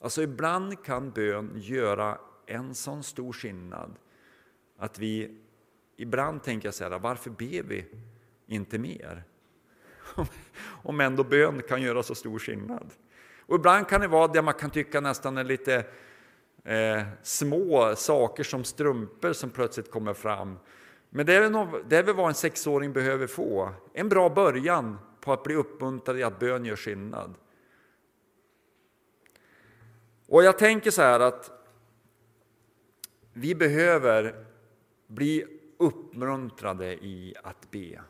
Alltså 0.00 0.22
ibland 0.22 0.84
kan 0.84 1.10
bön 1.10 1.52
göra 1.54 2.18
en 2.46 2.74
sån 2.74 3.02
stor 3.02 3.32
skillnad 3.32 3.96
att 4.76 4.98
vi 4.98 5.38
ibland 5.96 6.42
tänker 6.42 6.70
så 6.70 6.84
här, 6.84 6.98
varför 6.98 7.30
ber 7.30 7.62
vi 7.62 7.86
inte 8.46 8.78
mer? 8.78 9.24
Om 10.82 11.00
ändå 11.00 11.24
bön 11.24 11.62
kan 11.68 11.82
göra 11.82 12.02
så 12.02 12.14
stor 12.14 12.38
skillnad. 12.38 12.90
Och 13.38 13.56
ibland 13.56 13.88
kan 13.88 14.00
det 14.00 14.08
vara 14.08 14.28
det 14.28 14.42
man 14.42 14.54
kan 14.54 14.70
tycka 14.70 15.00
nästan 15.00 15.38
är 15.38 15.44
lite 15.44 15.86
eh, 16.64 17.02
små 17.22 17.96
saker 17.96 18.44
som 18.44 18.64
strumpor 18.64 19.32
som 19.32 19.50
plötsligt 19.50 19.90
kommer 19.90 20.14
fram. 20.14 20.58
Men 21.10 21.26
det 21.26 21.34
är, 21.34 21.50
något, 21.50 21.90
det 21.90 21.96
är 21.96 22.02
väl 22.02 22.14
vad 22.14 22.28
en 22.28 22.34
sexåring 22.34 22.92
behöver 22.92 23.26
få. 23.26 23.72
En 23.92 24.08
bra 24.08 24.28
början 24.28 24.98
på 25.20 25.32
att 25.32 25.42
bli 25.42 25.54
uppmuntrad 25.54 26.18
i 26.18 26.22
att 26.22 26.38
bön 26.38 26.64
gör 26.64 26.76
skillnad. 26.76 27.34
Och 30.26 30.44
jag 30.44 30.58
tänker 30.58 30.90
så 30.90 31.02
här 31.02 31.20
att 31.20 31.50
vi 33.32 33.54
behöver 33.54 34.44
bli 35.06 35.44
uppmuntrade 35.78 36.94
i 36.94 37.34
att 37.42 37.70
be. 37.70 38.00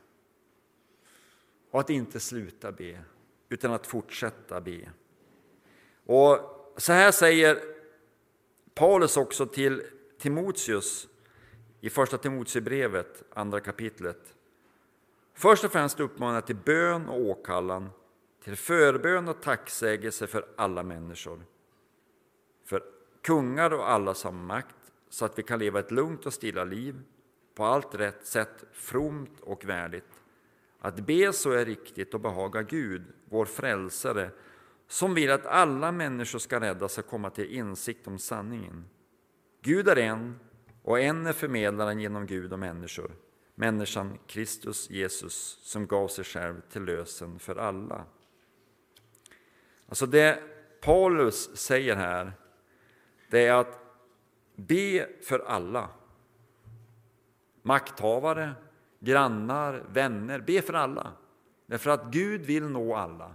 Och 1.71 1.81
att 1.81 1.91
inte 1.91 2.21
sluta 2.21 2.73
be, 2.73 3.01
utan 3.49 3.73
att 3.73 3.87
fortsätta 3.87 4.61
be. 4.61 4.91
Och 6.07 6.39
så 6.77 6.93
här 6.93 7.11
säger 7.11 7.59
Paulus 8.75 9.17
också 9.17 9.47
till 9.47 9.83
Timoteus 10.19 11.09
i 11.81 11.91
Första 11.91 12.19
Timoteusbrevet, 12.19 13.23
andra 13.35 13.61
kapitlet. 13.61 14.35
Först 15.35 15.65
och 15.65 15.73
främst 15.73 16.01
uppmanar 16.01 16.41
till 16.41 16.57
bön 16.57 17.09
och 17.09 17.21
åkallan, 17.21 17.91
till 18.45 18.57
förbön 18.57 19.29
och 19.29 19.43
tacksägelse 19.43 20.27
för 20.27 20.47
alla 20.57 20.83
människor, 20.83 21.45
för 22.65 22.83
kungar 23.23 23.73
och 23.73 23.91
alla 23.91 24.15
som 24.15 24.47
makt, 24.47 24.77
så 25.09 25.25
att 25.25 25.39
vi 25.39 25.43
kan 25.43 25.59
leva 25.59 25.81
ett 25.81 25.91
lugnt 25.91 26.27
och 26.27 26.35
stilla 26.35 26.65
liv, 26.65 27.03
på 27.55 27.65
allt 27.65 27.95
rätt 27.95 28.27
sätt, 28.27 28.65
fromt 28.73 29.41
och 29.41 29.65
värdigt. 29.65 30.23
Att 30.79 31.01
be 31.01 31.33
så 31.33 31.51
är 31.51 31.65
riktigt 31.65 32.15
och 32.15 32.21
behaga 32.21 32.63
Gud, 32.63 33.03
vår 33.25 33.45
frälsare, 33.45 34.31
som 34.91 35.15
vill 35.15 35.31
att 35.31 35.47
alla 35.47 35.93
människor 35.93 36.39
ska 36.39 36.61
räddas 36.61 36.99
och 36.99 37.07
komma 37.07 37.31
till 37.31 37.53
insikt 37.55 38.07
om 38.07 38.19
sanningen. 38.19 38.85
Gud 39.63 39.89
är 39.89 39.97
en, 39.97 40.41
och 40.83 41.01
en 41.01 41.27
är 41.27 41.33
förmedlaren 41.33 42.01
genom 42.01 42.27
Gud 42.27 42.53
och 42.53 42.59
människor 42.59 43.11
människan 43.61 44.19
Kristus 44.27 44.91
Jesus 44.91 45.59
som 45.63 45.87
gav 45.87 46.09
sig 46.09 46.25
själv 46.25 46.61
till 46.61 46.85
lösen 46.85 47.39
för 47.39 47.57
alla. 47.57 48.05
Alltså 49.89 50.07
det, 50.07 50.43
Paulus 50.81 51.57
säger 51.57 51.97
här, 51.97 52.33
det 53.31 53.47
är 53.47 53.55
att 53.55 53.79
be 54.57 55.09
för 55.23 55.39
alla. 55.39 55.89
Makthavare, 57.63 58.53
grannar, 59.01 59.85
vänner, 59.89 60.41
be 60.41 60.63
för 60.63 60.75
alla. 60.75 61.13
Därför 61.67 61.91
att 61.91 62.13
Gud 62.13 62.41
vill 62.41 62.65
nå 62.65 62.95
alla. 62.95 63.35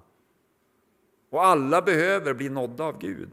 Och 1.36 1.46
alla 1.46 1.82
behöver 1.82 2.34
bli 2.34 2.50
nådda 2.50 2.84
av 2.84 3.00
Gud. 3.00 3.30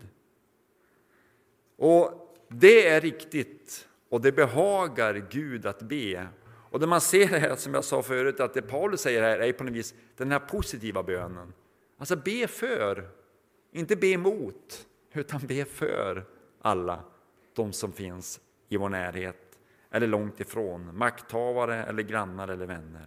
Och 1.77 2.35
det 2.49 2.89
är 2.89 3.01
riktigt 3.01 3.89
och 4.09 4.21
det 4.21 4.33
behagar 4.33 5.27
Gud 5.31 5.67
att 5.67 5.83
be. 5.83 6.29
Och 6.71 6.81
det 6.81 6.87
man 6.87 7.01
ser 7.01 7.27
här, 7.27 7.57
som 7.57 7.75
jag 7.75 7.85
sa 7.85 8.03
förut, 8.03 8.41
att 8.41 8.55
det 8.55 8.63
Paulus 8.63 9.01
säger 9.01 9.23
här 9.23 9.39
är 9.39 9.53
på 9.53 9.65
något 9.65 9.73
vis 9.73 9.95
den 10.17 10.33
här 10.33 10.39
positiva 10.39 11.03
bönen. 11.03 11.53
Alltså 11.99 12.17
be 12.17 12.47
för, 12.47 13.09
inte 13.73 13.97
be 13.97 14.07
emot, 14.07 14.87
utan 15.13 15.41
be 15.47 15.65
för 15.65 16.25
alla 16.61 17.05
de 17.55 17.73
som 17.73 17.93
finns 17.93 18.41
i 18.69 18.77
vår 18.77 18.89
närhet 18.89 19.59
eller 19.91 20.07
långt 20.07 20.41
ifrån, 20.41 20.99
makthavare 20.99 21.85
eller 21.85 22.03
grannar 22.03 22.49
eller 22.49 22.67
vänner. 22.67 23.07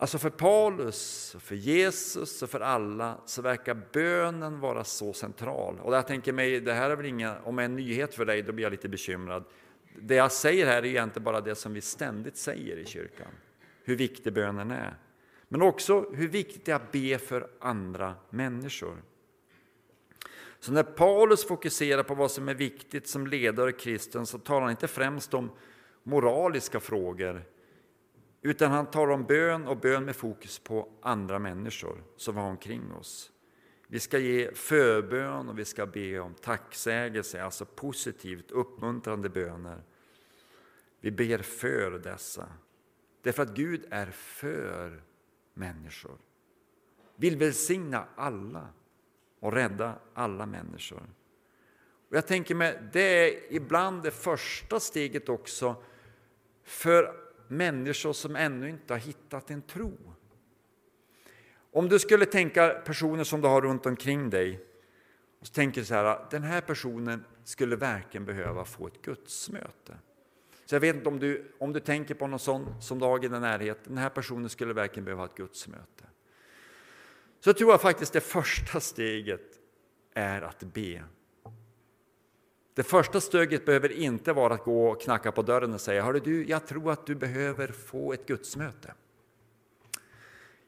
Alltså 0.00 0.18
för 0.18 0.30
Paulus, 0.30 1.36
för 1.40 1.54
Jesus 1.54 2.42
och 2.42 2.50
för 2.50 2.60
alla 2.60 3.20
så 3.26 3.42
verkar 3.42 3.82
bönen 3.92 4.60
vara 4.60 4.84
så 4.84 5.12
central. 5.12 5.78
Och 5.80 5.94
jag 5.94 6.06
tänker 6.06 6.32
mig, 6.32 6.60
det 6.60 6.72
här 6.72 6.90
är 6.90 6.96
väl 6.96 7.06
inga, 7.06 7.40
om 7.40 7.56
det 7.56 7.62
är 7.62 7.64
en 7.64 7.76
nyhet 7.76 8.14
för 8.14 8.24
dig, 8.24 8.42
då 8.42 8.52
blir 8.52 8.64
jag 8.64 8.70
lite 8.70 8.88
bekymrad. 8.88 9.44
Det 9.98 10.14
jag 10.14 10.32
säger 10.32 10.66
här 10.66 10.76
är 10.76 10.84
egentligen 10.84 11.24
bara 11.24 11.40
det 11.40 11.54
som 11.54 11.72
vi 11.72 11.80
ständigt 11.80 12.36
säger 12.36 12.76
i 12.76 12.84
kyrkan, 12.84 13.28
hur 13.84 13.96
viktig 13.96 14.32
bönen 14.32 14.70
är. 14.70 14.98
Men 15.48 15.62
också 15.62 16.10
hur 16.10 16.28
viktigt 16.28 16.64
det 16.64 16.72
är 16.72 16.76
att 16.76 16.92
be 16.92 17.18
för 17.18 17.50
andra 17.60 18.14
människor. 18.30 19.02
Så 20.60 20.72
när 20.72 20.82
Paulus 20.82 21.44
fokuserar 21.44 22.02
på 22.02 22.14
vad 22.14 22.30
som 22.30 22.48
är 22.48 22.54
viktigt 22.54 23.08
som 23.08 23.26
ledare 23.26 23.70
i 23.70 23.72
kristen 23.72 24.26
så 24.26 24.38
talar 24.38 24.60
han 24.60 24.70
inte 24.70 24.88
främst 24.88 25.34
om 25.34 25.50
moraliska 26.02 26.80
frågor 26.80 27.44
utan 28.42 28.70
han 28.70 28.86
talar 28.86 29.12
om 29.12 29.24
bön 29.24 29.66
och 29.66 29.76
bön 29.76 30.04
med 30.04 30.16
fokus 30.16 30.58
på 30.58 30.88
andra 31.02 31.38
människor 31.38 32.04
som 32.16 32.34
var 32.34 32.42
omkring 32.42 32.92
oss. 32.92 33.32
Vi 33.86 34.00
ska 34.00 34.18
ge 34.18 34.54
förbön 34.54 35.48
och 35.48 35.58
vi 35.58 35.64
ska 35.64 35.86
be 35.86 36.18
om 36.18 36.34
tacksägelse, 36.34 37.42
alltså 37.42 37.64
positivt 37.64 38.50
uppmuntrande 38.50 39.28
böner. 39.28 39.82
Vi 41.00 41.10
ber 41.10 41.38
för 41.38 41.90
dessa, 41.90 42.48
därför 43.22 43.42
att 43.42 43.54
Gud 43.54 43.86
är 43.90 44.06
för 44.10 45.02
människor. 45.54 46.18
Vill 47.16 47.36
välsigna 47.36 48.04
alla 48.16 48.68
och 49.40 49.52
rädda 49.52 49.98
alla 50.14 50.46
människor. 50.46 51.02
Och 52.08 52.16
jag 52.16 52.26
tänker 52.26 52.54
mig, 52.54 52.82
det 52.92 53.00
är 53.00 53.52
ibland 53.52 54.02
det 54.02 54.10
första 54.10 54.80
steget 54.80 55.28
också 55.28 55.82
för 56.62 57.29
människor 57.50 58.12
som 58.12 58.36
ännu 58.36 58.68
inte 58.68 58.94
har 58.94 58.98
hittat 58.98 59.50
en 59.50 59.62
tro. 59.62 59.92
Om 61.72 61.88
du 61.88 61.98
skulle 61.98 62.26
tänka 62.26 62.68
personer 62.68 63.24
som 63.24 63.40
du 63.40 63.48
har 63.48 63.60
runt 63.62 63.86
omkring 63.86 64.30
dig 64.30 64.66
och 65.40 65.46
så 65.46 65.52
tänker 65.52 65.82
så 65.82 65.94
här, 65.94 66.04
ah, 66.04 66.28
den 66.30 66.42
här 66.42 66.60
personen 66.60 67.24
skulle 67.44 67.76
verkligen 67.76 68.24
behöva 68.24 68.64
få 68.64 68.86
ett 68.86 69.02
gudsmöte. 69.02 69.96
Så 70.64 70.74
jag 70.74 70.80
vet 70.80 70.96
inte 70.96 71.08
om 71.08 71.18
du, 71.18 71.52
om 71.58 71.72
du 71.72 71.80
tänker 71.80 72.14
på 72.14 72.26
någon 72.26 72.38
sån 72.38 72.82
som 72.82 72.98
du 72.98 73.04
har 73.04 73.24
i 73.24 73.28
din 73.28 73.40
närhet, 73.40 73.78
den 73.84 73.98
här 73.98 74.10
personen 74.10 74.48
skulle 74.48 74.72
verkligen 74.72 75.04
behöva 75.04 75.24
ett 75.24 75.34
gudsmöte. 75.34 76.04
Så 77.40 77.52
tror 77.52 77.70
jag 77.70 77.80
faktiskt 77.80 78.12
det 78.12 78.20
första 78.20 78.80
steget 78.80 79.60
är 80.14 80.42
att 80.42 80.62
be. 80.62 81.04
Det 82.74 82.82
första 82.82 83.20
steget 83.20 83.64
behöver 83.64 83.92
inte 83.92 84.32
vara 84.32 84.54
att 84.54 84.64
gå 84.64 84.88
och 84.88 85.00
knacka 85.00 85.32
på 85.32 85.42
dörren 85.42 85.74
och 85.74 85.80
säga 85.80 86.02
Hörru 86.02 86.20
du, 86.20 86.44
jag 86.44 86.66
tror 86.66 86.92
att 86.92 87.06
du 87.06 87.14
behöver 87.14 87.68
få 87.68 88.12
ett 88.12 88.26
gudsmöte. 88.26 88.94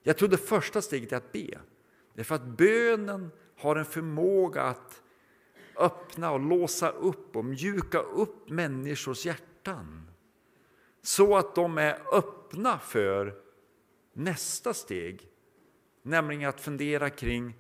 Jag 0.03 0.17
tror 0.17 0.29
det 0.29 0.37
första 0.37 0.83
steget 0.83 1.13
är 1.13 1.17
att 1.17 1.33
be. 1.33 1.59
Därför 2.15 2.35
att 2.35 2.45
bönen 2.45 3.31
har 3.57 3.77
en 3.77 3.85
förmåga 3.85 4.63
att 4.63 5.03
öppna 5.77 6.33
och 6.33 6.41
låsa 6.41 6.91
upp 6.91 7.37
och 7.37 7.45
mjuka 7.45 7.99
upp 7.99 8.51
människors 8.51 9.27
hjärtan. 9.27 10.11
Så 11.03 11.37
att 11.37 11.55
de 11.55 11.79
är 11.79 11.99
öppna 12.13 12.79
för 12.79 13.35
nästa 14.13 14.75
steg, 14.75 15.29
nämligen 16.03 16.49
att 16.49 16.61
fundera 16.61 17.11
kring 17.11 17.57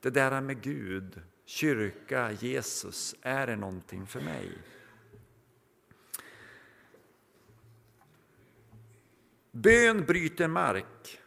det 0.00 0.10
där 0.10 0.40
med 0.40 0.62
Gud, 0.62 1.22
kyrka, 1.44 2.32
Jesus, 2.32 3.14
är 3.22 3.46
det 3.46 3.56
någonting 3.56 4.06
för 4.06 4.20
mig? 4.20 4.58
Bön 9.50 10.04
bryter 10.04 10.48
mark. 10.48 11.20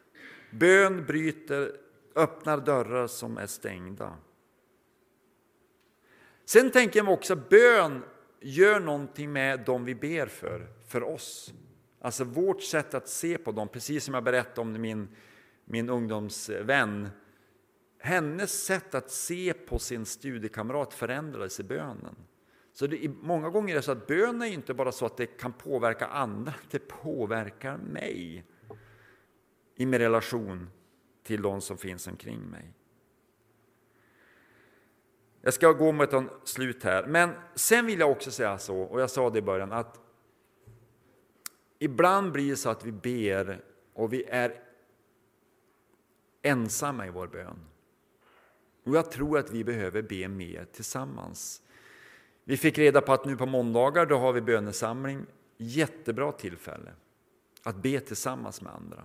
Bön 0.51 1.05
bryter, 1.05 1.71
öppnar 2.15 2.57
dörrar 2.57 3.07
som 3.07 3.37
är 3.37 3.47
stängda. 3.47 4.17
Sen 6.45 6.71
tänker 6.71 6.99
jag 6.99 7.09
också 7.09 7.33
att 7.33 7.49
bön 7.49 8.03
gör 8.39 8.79
någonting 8.79 9.31
med 9.33 9.59
dem 9.59 9.85
vi 9.85 9.95
ber 9.95 10.27
för, 10.27 10.67
för 10.87 11.03
oss. 11.03 11.53
Alltså 12.01 12.23
vårt 12.23 12.63
sätt 12.63 12.93
att 12.93 13.09
se 13.09 13.37
på 13.37 13.51
dem, 13.51 13.67
precis 13.67 14.03
som 14.03 14.13
jag 14.13 14.23
berättade 14.23 14.61
om 14.61 14.81
min, 14.81 15.07
min 15.65 15.89
ungdomsvän 15.89 17.09
hennes 17.99 18.63
sätt 18.63 18.95
att 18.95 19.11
se 19.11 19.53
på 19.53 19.79
sin 19.79 20.05
studiekamrat 20.05 20.93
förändrades 20.93 21.59
i 21.59 21.63
bönen. 21.63 22.15
Så 22.73 22.87
det, 22.87 23.09
många 23.09 23.49
gånger 23.49 23.73
är 23.73 23.75
det 23.75 23.81
så 23.81 23.91
att 23.91 24.07
bön 24.07 24.41
är 24.41 24.45
inte 24.45 24.73
bara 24.73 24.91
så 24.91 25.05
att 25.05 25.17
det 25.17 25.25
kan 25.25 25.53
påverka 25.53 26.07
andra, 26.07 26.53
det 26.71 26.79
påverkar 26.79 27.77
mig 27.77 28.45
i 29.75 29.85
min 29.85 29.99
relation 29.99 30.69
till 31.23 31.41
de 31.41 31.61
som 31.61 31.77
finns 31.77 32.07
omkring 32.07 32.39
mig. 32.39 32.73
Jag 35.41 35.53
ska 35.53 35.71
gå 35.71 35.91
mot 35.91 36.13
ett 36.13 36.23
slut 36.43 36.83
här, 36.83 37.07
men 37.07 37.29
sen 37.55 37.85
vill 37.85 37.99
jag 37.99 38.11
också 38.11 38.31
säga 38.31 38.57
så, 38.57 38.77
och 38.81 39.01
jag 39.01 39.09
sa 39.09 39.29
det 39.29 39.39
i 39.39 39.41
början, 39.41 39.71
att 39.71 39.99
ibland 41.79 42.31
blir 42.31 42.49
det 42.49 42.55
så 42.55 42.69
att 42.69 42.85
vi 42.85 42.91
ber 42.91 43.63
och 43.93 44.13
vi 44.13 44.23
är 44.23 44.63
ensamma 46.41 47.07
i 47.07 47.09
vår 47.09 47.27
bön. 47.27 47.59
Och 48.87 48.95
jag 48.95 49.11
tror 49.11 49.37
att 49.37 49.51
vi 49.51 49.63
behöver 49.63 50.01
be 50.01 50.27
mer 50.27 50.65
tillsammans. 50.73 51.61
Vi 52.43 52.57
fick 52.57 52.77
reda 52.77 53.01
på 53.01 53.13
att 53.13 53.25
nu 53.25 53.37
på 53.37 53.45
måndagar 53.45 54.05
då 54.05 54.17
har 54.17 54.33
vi 54.33 54.41
bönesamling. 54.41 55.25
Jättebra 55.57 56.31
tillfälle 56.31 56.91
att 57.63 57.75
be 57.75 57.99
tillsammans 57.99 58.61
med 58.61 58.73
andra. 58.73 59.03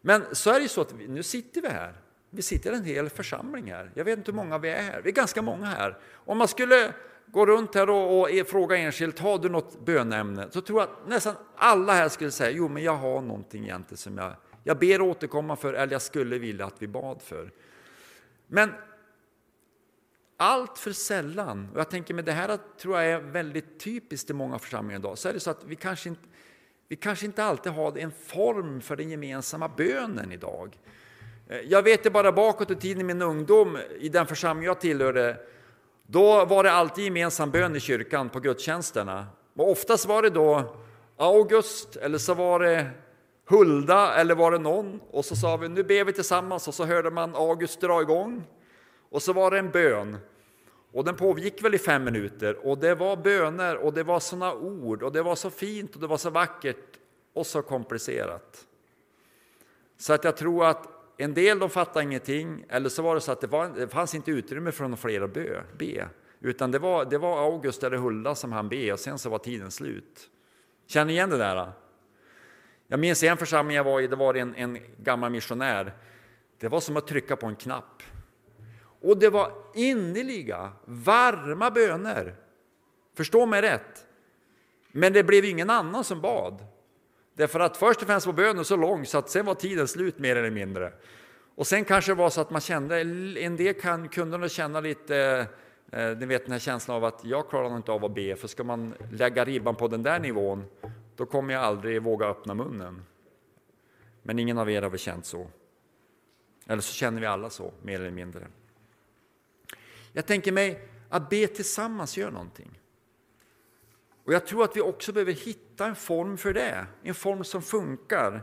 Men 0.00 0.24
så 0.32 0.50
är 0.50 0.60
det 0.60 0.68
så 0.68 0.80
att 0.80 0.92
vi, 0.92 1.08
nu 1.08 1.22
sitter 1.22 1.62
vi 1.62 1.68
här. 1.68 1.94
Vi 2.30 2.42
sitter 2.42 2.72
en 2.72 2.84
hel 2.84 3.08
församling 3.10 3.72
här. 3.72 3.90
Jag 3.94 4.04
vet 4.04 4.18
inte 4.18 4.30
hur 4.30 4.36
många 4.36 4.58
vi 4.58 4.68
är 4.68 4.82
här. 4.82 5.02
Vi 5.02 5.10
är 5.10 5.14
ganska 5.14 5.42
många 5.42 5.66
här. 5.66 5.98
Om 6.12 6.38
man 6.38 6.48
skulle 6.48 6.94
gå 7.26 7.46
runt 7.46 7.74
här 7.74 7.90
och, 7.90 8.20
och 8.20 8.30
e- 8.30 8.44
fråga 8.44 8.76
enskilt, 8.76 9.18
har 9.18 9.38
du 9.38 9.48
något 9.48 9.86
bönämne? 9.86 10.48
Så 10.50 10.60
tror 10.60 10.80
jag 10.80 10.88
att 10.88 11.08
nästan 11.08 11.34
alla 11.56 11.92
här 11.92 12.08
skulle 12.08 12.30
säga, 12.30 12.50
jo 12.50 12.68
men 12.68 12.82
jag 12.82 12.96
har 12.96 13.20
någonting 13.20 13.64
egentligen 13.64 13.98
som 13.98 14.18
jag, 14.18 14.32
jag 14.64 14.78
ber 14.78 15.00
återkomma 15.00 15.56
för, 15.56 15.74
eller 15.74 15.92
jag 15.92 16.02
skulle 16.02 16.38
vilja 16.38 16.66
att 16.66 16.82
vi 16.82 16.88
bad 16.88 17.22
för. 17.22 17.50
Men 18.50 18.72
allt 20.36 20.78
för 20.78 20.92
sällan, 20.92 21.68
och 21.72 21.80
jag 21.80 21.90
tänker 21.90 22.14
med 22.14 22.24
det 22.24 22.32
här 22.32 22.58
tror 22.80 23.00
jag 23.00 23.10
är 23.10 23.20
väldigt 23.20 23.80
typiskt 23.80 24.30
i 24.30 24.32
många 24.32 24.58
församlingar 24.58 24.98
idag, 24.98 25.18
så 25.18 25.28
är 25.28 25.32
det 25.32 25.40
så 25.40 25.50
att 25.50 25.64
vi 25.64 25.76
kanske 25.76 26.08
inte, 26.08 26.22
vi 26.88 26.96
kanske 26.96 27.26
inte 27.26 27.44
alltid 27.44 27.72
har 27.72 27.98
en 27.98 28.12
form 28.26 28.80
för 28.80 28.96
den 28.96 29.10
gemensamma 29.10 29.68
bönen 29.68 30.32
idag. 30.32 30.78
Eh, 31.48 31.58
jag 31.58 31.82
vet 31.82 32.02
det 32.02 32.10
bara 32.10 32.32
bakåt 32.32 32.70
i 32.70 32.76
tiden 32.76 33.00
i 33.00 33.04
min 33.04 33.22
ungdom, 33.22 33.78
i 34.00 34.08
den 34.08 34.26
församling 34.26 34.66
jag 34.66 34.80
tillhörde, 34.80 35.36
då 36.06 36.44
var 36.44 36.64
det 36.64 36.72
alltid 36.72 37.04
gemensam 37.04 37.50
bön 37.50 37.76
i 37.76 37.80
kyrkan 37.80 38.28
på 38.28 38.40
gudstjänsterna. 38.40 39.26
Och 39.54 39.70
oftast 39.70 40.06
var 40.06 40.22
det 40.22 40.30
då 40.30 40.76
August, 41.16 41.96
eller 41.96 42.18
så 42.18 42.34
var 42.34 42.60
det 42.60 42.90
Hulda 43.50 44.14
eller 44.14 44.34
var 44.34 44.50
det 44.50 44.58
någon? 44.58 45.00
Och 45.10 45.24
så 45.24 45.36
sa 45.36 45.56
vi 45.56 45.68
nu 45.68 45.82
ber 45.82 46.04
vi 46.04 46.12
tillsammans 46.12 46.68
och 46.68 46.74
så 46.74 46.84
hörde 46.84 47.10
man 47.10 47.34
August 47.34 47.80
dra 47.80 48.02
igång. 48.02 48.44
Och 49.10 49.22
så 49.22 49.32
var 49.32 49.50
det 49.50 49.58
en 49.58 49.70
bön. 49.70 50.16
Och 50.92 51.04
den 51.04 51.16
pågick 51.16 51.64
väl 51.64 51.74
i 51.74 51.78
fem 51.78 52.04
minuter 52.04 52.66
och 52.66 52.78
det 52.78 52.94
var 52.94 53.16
böner 53.16 53.76
och 53.76 53.92
det 53.92 54.02
var 54.02 54.20
såna 54.20 54.54
ord 54.54 55.02
och 55.02 55.12
det 55.12 55.22
var 55.22 55.34
så 55.34 55.50
fint 55.50 55.94
och 55.94 56.00
det 56.00 56.06
var 56.06 56.16
så 56.16 56.30
vackert 56.30 56.98
och 57.32 57.46
så 57.46 57.62
komplicerat. 57.62 58.66
Så 59.98 60.12
att 60.12 60.24
jag 60.24 60.36
tror 60.36 60.66
att 60.66 60.88
en 61.16 61.34
del 61.34 61.58
de 61.58 61.70
fattade 61.70 62.04
ingenting 62.04 62.64
eller 62.68 62.88
så 62.88 63.02
var 63.02 63.14
det 63.14 63.20
så 63.20 63.32
att 63.32 63.40
det, 63.40 63.46
var, 63.46 63.68
det 63.68 63.88
fanns 63.88 64.14
inte 64.14 64.30
utrymme 64.30 64.72
för 64.72 64.84
någon 64.84 64.96
fler 64.96 65.20
att 65.20 65.34
be, 65.34 65.62
be. 65.78 66.08
Utan 66.40 66.70
det 66.70 66.78
var, 66.78 67.04
det 67.04 67.18
var 67.18 67.44
August 67.44 67.82
eller 67.82 67.96
Hulda 67.96 68.34
som 68.34 68.52
han 68.52 68.68
be 68.68 68.92
och 68.92 69.00
sen 69.00 69.18
så 69.18 69.30
var 69.30 69.38
tiden 69.38 69.70
slut. 69.70 70.30
Känner 70.86 71.06
ni 71.06 71.12
igen 71.12 71.30
det 71.30 71.38
där? 71.38 71.72
Jag 72.92 73.00
minns 73.00 73.22
en 73.22 73.36
församling 73.36 73.76
jag 73.76 73.84
var 73.84 74.00
i, 74.00 74.06
det 74.06 74.16
var 74.16 74.34
en, 74.34 74.54
en 74.54 74.78
gammal 74.96 75.30
missionär. 75.30 75.92
Det 76.58 76.68
var 76.68 76.80
som 76.80 76.96
att 76.96 77.06
trycka 77.06 77.36
på 77.36 77.46
en 77.46 77.56
knapp. 77.56 78.02
Och 79.00 79.18
det 79.18 79.28
var 79.28 79.52
innerliga, 79.74 80.72
varma 80.84 81.70
böner. 81.70 82.34
Förstå 83.16 83.46
mig 83.46 83.62
rätt. 83.62 84.06
Men 84.92 85.12
det 85.12 85.24
blev 85.24 85.44
ingen 85.44 85.70
annan 85.70 86.04
som 86.04 86.20
bad. 86.20 86.66
Därför 87.34 87.60
att 87.60 87.76
först 87.76 88.00
och 88.00 88.06
främst 88.06 88.26
var 88.26 88.32
bönen 88.32 88.64
så 88.64 88.76
lång 88.76 89.06
så 89.06 89.18
att 89.18 89.30
sen 89.30 89.46
var 89.46 89.54
tiden 89.54 89.88
slut 89.88 90.18
mer 90.18 90.36
eller 90.36 90.50
mindre. 90.50 90.92
Och 91.54 91.66
sen 91.66 91.84
kanske 91.84 92.10
det 92.10 92.16
var 92.16 92.30
så 92.30 92.40
att 92.40 92.50
man 92.50 92.60
kände, 92.60 93.00
en 93.40 93.56
del 93.56 93.74
kan, 93.74 94.08
kunde 94.08 94.48
känna 94.48 94.80
lite, 94.80 95.46
eh, 95.92 96.16
ni 96.16 96.26
vet 96.26 96.44
den 96.44 96.52
här 96.52 96.58
känslan 96.58 96.96
av 96.96 97.04
att 97.04 97.24
jag 97.24 97.50
klarar 97.50 97.76
inte 97.76 97.92
av 97.92 98.04
att 98.04 98.14
be, 98.14 98.36
för 98.36 98.48
ska 98.48 98.64
man 98.64 98.94
lägga 99.12 99.44
ribban 99.44 99.74
på 99.74 99.88
den 99.88 100.02
där 100.02 100.18
nivån, 100.18 100.64
då 101.20 101.26
kommer 101.26 101.54
jag 101.54 101.62
aldrig 101.62 102.02
våga 102.02 102.26
öppna 102.26 102.54
munnen. 102.54 103.02
Men 104.22 104.38
ingen 104.38 104.58
av 104.58 104.70
er 104.70 104.82
har 104.82 104.90
väl 104.90 104.98
känt 104.98 105.26
så? 105.26 105.50
Eller 106.66 106.82
så 106.82 106.92
känner 106.92 107.20
vi 107.20 107.26
alla 107.26 107.50
så, 107.50 107.72
mer 107.82 108.00
eller 108.00 108.10
mindre. 108.10 108.46
Jag 110.12 110.26
tänker 110.26 110.52
mig 110.52 110.88
att 111.08 111.30
be 111.30 111.46
tillsammans 111.46 112.16
gör 112.16 112.30
någonting. 112.30 112.80
Och 114.24 114.32
jag 114.32 114.46
tror 114.46 114.64
att 114.64 114.76
vi 114.76 114.80
också 114.80 115.12
behöver 115.12 115.32
hitta 115.32 115.86
en 115.86 115.96
form 115.96 116.36
för 116.36 116.54
det, 116.54 116.86
en 117.02 117.14
form 117.14 117.44
som 117.44 117.62
funkar. 117.62 118.42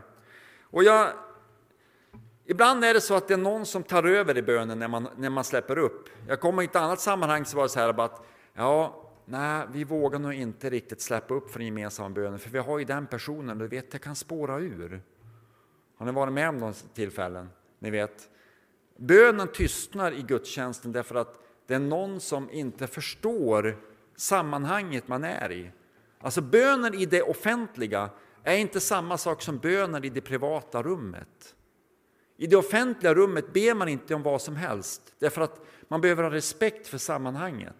Och 0.62 0.84
jag, 0.84 1.12
ibland 2.44 2.84
är 2.84 2.94
det 2.94 3.00
så 3.00 3.14
att 3.14 3.28
det 3.28 3.34
är 3.34 3.38
någon 3.38 3.66
som 3.66 3.82
tar 3.82 4.04
över 4.04 4.38
i 4.38 4.42
bönen 4.42 4.78
när 4.78 4.88
man, 4.88 5.08
när 5.16 5.30
man 5.30 5.44
släpper 5.44 5.78
upp. 5.78 6.08
Jag 6.28 6.40
kommer 6.40 6.62
i 6.62 6.64
ett 6.64 6.76
annat 6.76 7.00
sammanhang 7.00 7.44
så 7.44 7.56
var 7.56 7.62
det 7.62 7.68
så 7.68 7.80
här 7.80 8.00
att 8.00 8.26
ja, 8.54 9.07
nej, 9.28 9.66
vi 9.72 9.84
vågar 9.84 10.18
nog 10.18 10.34
inte 10.34 10.70
riktigt 10.70 11.00
släppa 11.00 11.34
upp 11.34 11.50
för 11.50 11.58
den 11.58 11.66
gemensamma 11.66 12.10
bönen, 12.10 12.38
för 12.38 12.50
vi 12.50 12.58
har 12.58 12.78
ju 12.78 12.84
den 12.84 13.06
personen, 13.06 13.58
du 13.58 13.66
vet, 13.66 13.90
det 13.90 13.98
kan 13.98 14.16
spåra 14.16 14.58
ur. 14.58 15.02
Har 15.96 16.06
ni 16.06 16.12
varit 16.12 16.32
med 16.32 16.48
om 16.48 16.60
de 16.60 16.72
tillfällen? 16.94 17.48
Ni 17.78 17.90
vet, 17.90 18.28
bönen 18.96 19.48
tystnar 19.48 20.12
i 20.12 20.22
gudstjänsten 20.22 20.92
därför 20.92 21.14
att 21.14 21.42
det 21.66 21.74
är 21.74 21.78
någon 21.78 22.20
som 22.20 22.50
inte 22.50 22.86
förstår 22.86 23.76
sammanhanget 24.16 25.08
man 25.08 25.24
är 25.24 25.52
i. 25.52 25.70
Alltså 26.20 26.40
bönen 26.40 26.94
i 26.94 27.06
det 27.06 27.22
offentliga 27.22 28.10
är 28.42 28.56
inte 28.56 28.80
samma 28.80 29.18
sak 29.18 29.42
som 29.42 29.58
bönen 29.58 30.04
i 30.04 30.08
det 30.08 30.20
privata 30.20 30.82
rummet. 30.82 31.54
I 32.36 32.46
det 32.46 32.56
offentliga 32.56 33.14
rummet 33.14 33.52
ber 33.52 33.74
man 33.74 33.88
inte 33.88 34.14
om 34.14 34.22
vad 34.22 34.42
som 34.42 34.56
helst 34.56 35.14
därför 35.18 35.40
att 35.40 35.60
man 35.88 36.00
behöver 36.00 36.22
ha 36.22 36.30
respekt 36.30 36.86
för 36.86 36.98
sammanhanget. 36.98 37.76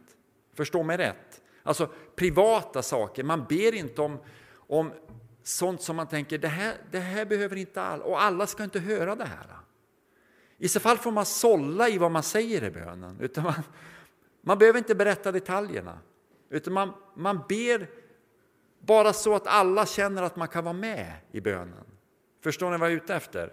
Förstå 0.55 0.83
mig 0.83 0.97
rätt. 0.97 1.38
Alltså 1.69 1.89
privata 2.17 2.83
saker, 2.83 3.25
man 3.25 3.45
ber 3.45 3.75
inte 3.75 4.03
om, 4.03 4.19
om 4.57 4.93
sånt 5.43 5.83
som 5.83 5.97
man 5.97 6.07
tänker 6.07 6.39
det 6.39 6.49
här, 6.49 6.75
det 6.91 6.99
här 6.99 7.25
behöver 7.25 7.57
inte 7.57 7.83
alla, 7.83 8.05
och 8.05 8.23
alla 8.23 8.47
ska 8.47 8.65
inte 8.65 8.81
höra 8.81 9.15
det 9.15 9.25
här. 9.25 9.47
I 10.59 10.69
så 10.69 10.81
fall 10.81 10.99
får 10.99 11.11
man 11.11 11.27
sålla 11.27 11.89
i 11.89 11.99
vad 11.99 12.11
man 12.11 12.23
säger 12.23 12.65
i 12.65 12.71
bönen. 12.71 13.21
Utan 13.21 13.45
man, 13.45 13.55
man 14.41 14.59
behöver 14.59 14.79
inte 14.79 14.95
berätta 14.95 15.33
detaljerna, 15.33 15.99
utan 16.51 16.73
man, 16.73 16.93
man 17.15 17.41
ber 17.49 17.91
bara 18.79 19.13
så 19.13 19.35
att 19.35 19.47
alla 19.47 19.87
känner 19.87 20.23
att 20.23 20.37
man 20.37 20.49
kan 20.49 20.65
vara 20.65 20.75
med 20.75 21.13
i 21.33 21.41
bönen. 21.41 21.85
Förstår 22.43 22.71
ni 22.71 22.79
vad 22.79 22.89
jag 22.91 22.93
är 22.93 23.03
ute 23.03 23.15
efter? 23.15 23.53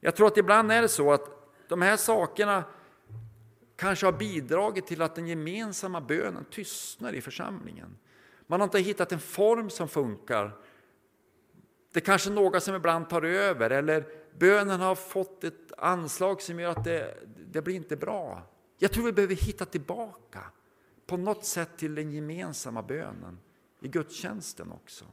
Jag 0.00 0.16
tror 0.16 0.26
att 0.26 0.36
ibland 0.36 0.72
är 0.72 0.82
det 0.82 0.88
så 0.88 1.12
att 1.12 1.28
de 1.68 1.82
här 1.82 1.96
sakerna 1.96 2.64
kanske 3.80 4.06
har 4.06 4.12
bidragit 4.12 4.86
till 4.86 5.02
att 5.02 5.14
den 5.14 5.26
gemensamma 5.26 6.00
bönen 6.00 6.44
tystnar 6.50 7.12
i 7.12 7.20
församlingen. 7.20 7.96
Man 8.46 8.60
har 8.60 8.64
inte 8.64 8.78
hittat 8.78 9.12
en 9.12 9.20
form 9.20 9.70
som 9.70 9.88
funkar. 9.88 10.56
Det 11.92 12.00
är 12.00 12.04
kanske 12.04 12.30
är 12.30 12.34
några 12.34 12.60
som 12.60 12.74
ibland 12.74 13.08
tar 13.08 13.22
över 13.22 13.70
eller 13.70 14.06
bönen 14.38 14.80
har 14.80 14.94
fått 14.94 15.44
ett 15.44 15.72
anslag 15.78 16.42
som 16.42 16.60
gör 16.60 16.70
att 16.70 16.84
det, 16.84 17.16
det 17.52 17.62
blir 17.62 17.74
inte 17.74 17.96
bra. 17.96 18.42
Jag 18.78 18.92
tror 18.92 19.04
vi 19.04 19.12
behöver 19.12 19.34
hitta 19.34 19.64
tillbaka 19.64 20.40
på 21.06 21.16
något 21.16 21.44
sätt 21.44 21.70
till 21.76 21.94
den 21.94 22.12
gemensamma 22.12 22.82
bönen 22.82 23.38
i 23.82 23.88
gudstjänsten 23.88 24.72
också. 24.72 25.04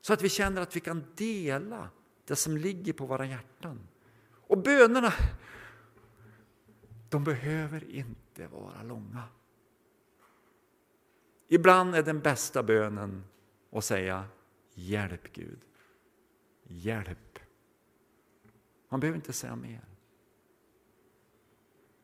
Så 0.00 0.12
att 0.12 0.22
vi 0.22 0.28
känner 0.28 0.62
att 0.62 0.76
vi 0.76 0.80
kan 0.80 1.04
dela 1.14 1.88
det 2.24 2.36
som 2.36 2.56
ligger 2.56 2.92
på 2.92 3.06
våra 3.06 3.26
hjärtan. 3.26 3.88
Och 4.46 4.58
bönerna, 4.58 5.12
de 7.08 7.24
behöver 7.24 7.90
inte 7.90 8.46
vara 8.46 8.82
långa. 8.82 9.22
Ibland 11.48 11.94
är 11.94 12.02
den 12.02 12.20
bästa 12.20 12.62
bönen 12.62 13.24
att 13.70 13.84
säga 13.84 14.26
Hjälp 14.74 15.32
Gud. 15.32 15.58
Hjälp. 16.62 17.38
Man 18.88 19.00
behöver 19.00 19.16
inte 19.16 19.32
säga 19.32 19.56
mer. 19.56 19.84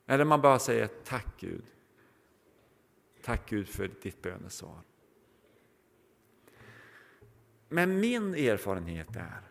Eller 0.07 0.25
man 0.25 0.41
bara 0.41 0.59
säger 0.59 0.87
tack 0.87 1.41
Gud. 1.41 1.65
Tack 3.23 3.51
Gud 3.51 3.69
för 3.69 3.91
ditt 4.03 4.23
bönesvar. 4.23 4.81
Men 7.69 8.01
min 8.01 8.35
erfarenhet 8.35 9.17
är 9.17 9.43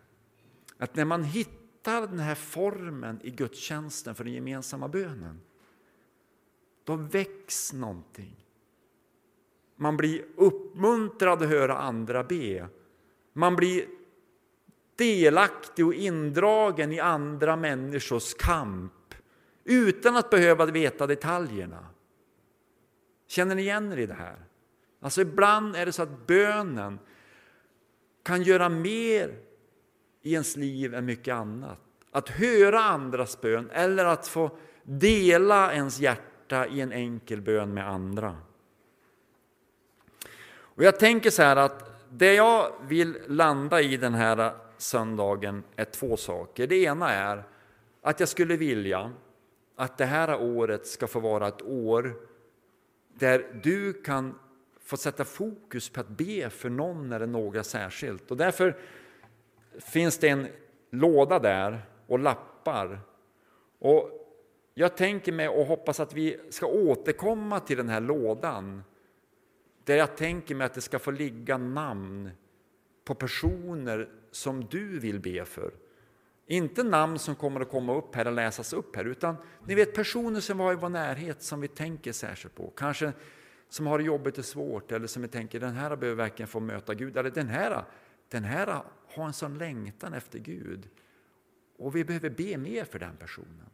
att 0.78 0.94
när 0.94 1.04
man 1.04 1.24
hittar 1.24 1.59
den 1.82 2.18
här 2.18 2.34
formen 2.34 3.20
i 3.22 3.30
gudstjänsten 3.30 4.14
för 4.14 4.24
den 4.24 4.32
gemensamma 4.32 4.88
bönen, 4.88 5.40
då 6.84 6.96
väcks 6.96 7.72
någonting. 7.72 8.46
Man 9.76 9.96
blir 9.96 10.24
uppmuntrad 10.36 11.42
att 11.42 11.48
höra 11.48 11.78
andra 11.78 12.24
be. 12.24 12.68
Man 13.32 13.56
blir 13.56 13.86
delaktig 14.96 15.86
och 15.86 15.94
indragen 15.94 16.92
i 16.92 17.00
andra 17.00 17.56
människors 17.56 18.34
kamp 18.34 19.14
utan 19.64 20.16
att 20.16 20.30
behöva 20.30 20.66
veta 20.66 21.06
detaljerna. 21.06 21.86
Känner 23.26 23.54
ni 23.54 23.62
igen 23.62 23.92
er 23.92 23.96
i 23.96 24.06
det 24.06 24.14
här? 24.14 24.44
Alltså 25.00 25.20
ibland 25.20 25.76
är 25.76 25.86
det 25.86 25.92
så 25.92 26.02
att 26.02 26.26
bönen 26.26 26.98
kan 28.22 28.42
göra 28.42 28.68
mer 28.68 29.49
i 30.22 30.32
ens 30.32 30.56
liv 30.56 30.94
än 30.94 31.04
mycket 31.04 31.34
annat. 31.34 31.78
Att 32.10 32.28
höra 32.28 32.80
andras 32.80 33.40
bön 33.40 33.70
eller 33.72 34.04
att 34.04 34.28
få 34.28 34.50
dela 34.82 35.72
ens 35.72 36.00
hjärta 36.00 36.66
i 36.66 36.80
en 36.80 36.92
enkel 36.92 37.40
bön 37.40 37.74
med 37.74 37.88
andra. 37.88 38.36
Och 40.52 40.84
jag 40.84 40.98
tänker 40.98 41.30
så 41.30 41.42
här 41.42 41.56
att 41.56 42.08
det 42.10 42.34
jag 42.34 42.72
vill 42.88 43.18
landa 43.26 43.80
i 43.80 43.96
den 43.96 44.14
här 44.14 44.52
söndagen 44.78 45.62
är 45.76 45.84
två 45.84 46.16
saker. 46.16 46.66
Det 46.66 46.76
ena 46.76 47.10
är 47.10 47.44
att 48.02 48.20
jag 48.20 48.28
skulle 48.28 48.56
vilja 48.56 49.12
att 49.76 49.98
det 49.98 50.04
här 50.04 50.40
året 50.40 50.86
ska 50.86 51.06
få 51.06 51.20
vara 51.20 51.48
ett 51.48 51.62
år 51.62 52.14
där 53.14 53.60
du 53.62 53.92
kan 53.92 54.34
få 54.80 54.96
sätta 54.96 55.24
fokus 55.24 55.88
på 55.88 56.00
att 56.00 56.08
be 56.08 56.50
för 56.50 56.70
någon 56.70 57.12
eller 57.12 57.26
några 57.26 57.62
särskilt. 57.62 58.30
Och 58.30 58.36
därför 58.36 58.78
finns 59.78 60.18
det 60.18 60.28
en 60.28 60.46
låda 60.90 61.38
där 61.38 61.82
och 62.06 62.18
lappar. 62.18 63.00
Och 63.78 64.10
jag 64.74 64.96
tänker 64.96 65.32
mig 65.32 65.48
och 65.48 65.66
hoppas 65.66 66.00
att 66.00 66.14
vi 66.14 66.40
ska 66.50 66.66
återkomma 66.66 67.60
till 67.60 67.76
den 67.76 67.88
här 67.88 68.00
lådan 68.00 68.82
där 69.84 69.96
jag 69.96 70.16
tänker 70.16 70.54
mig 70.54 70.64
att 70.64 70.74
det 70.74 70.80
ska 70.80 70.98
få 70.98 71.10
ligga 71.10 71.58
namn 71.58 72.30
på 73.04 73.14
personer 73.14 74.08
som 74.30 74.64
du 74.64 74.98
vill 74.98 75.20
be 75.20 75.44
för. 75.44 75.72
Inte 76.46 76.82
namn 76.82 77.18
som 77.18 77.34
kommer 77.34 77.60
att 77.60 77.70
komma 77.70 77.96
upp 77.96 78.14
här 78.14 78.26
och 78.26 78.32
läsas 78.32 78.72
upp 78.72 78.96
här, 78.96 79.04
utan 79.04 79.36
ni 79.66 79.74
vet 79.74 79.94
personer 79.94 80.40
som 80.40 80.58
var 80.58 80.72
i 80.72 80.76
vår 80.76 80.88
närhet 80.88 81.42
som 81.42 81.60
vi 81.60 81.68
tänker 81.68 82.12
särskilt 82.12 82.54
på. 82.54 82.72
Kanske 82.76 83.12
som 83.68 83.86
har 83.86 83.98
det 83.98 84.04
jobbigt 84.04 84.38
och 84.38 84.44
svårt 84.44 84.92
eller 84.92 85.06
som 85.06 85.22
vi 85.22 85.28
tänker 85.28 85.60
den 85.60 85.74
här 85.74 85.96
behöver 85.96 86.16
verkligen 86.16 86.48
få 86.48 86.60
möta 86.60 86.94
Gud. 86.94 87.16
Eller 87.16 87.30
den 87.30 87.48
här, 87.48 87.84
den 88.28 88.44
här 88.44 88.82
ha 89.12 89.26
en 89.26 89.32
sån 89.32 89.58
längtan 89.58 90.14
efter 90.14 90.38
Gud. 90.38 90.88
Och 91.78 91.96
vi 91.96 92.04
behöver 92.04 92.30
be 92.30 92.56
mer 92.56 92.84
för 92.84 92.98
den 92.98 93.16
personen. 93.16 93.70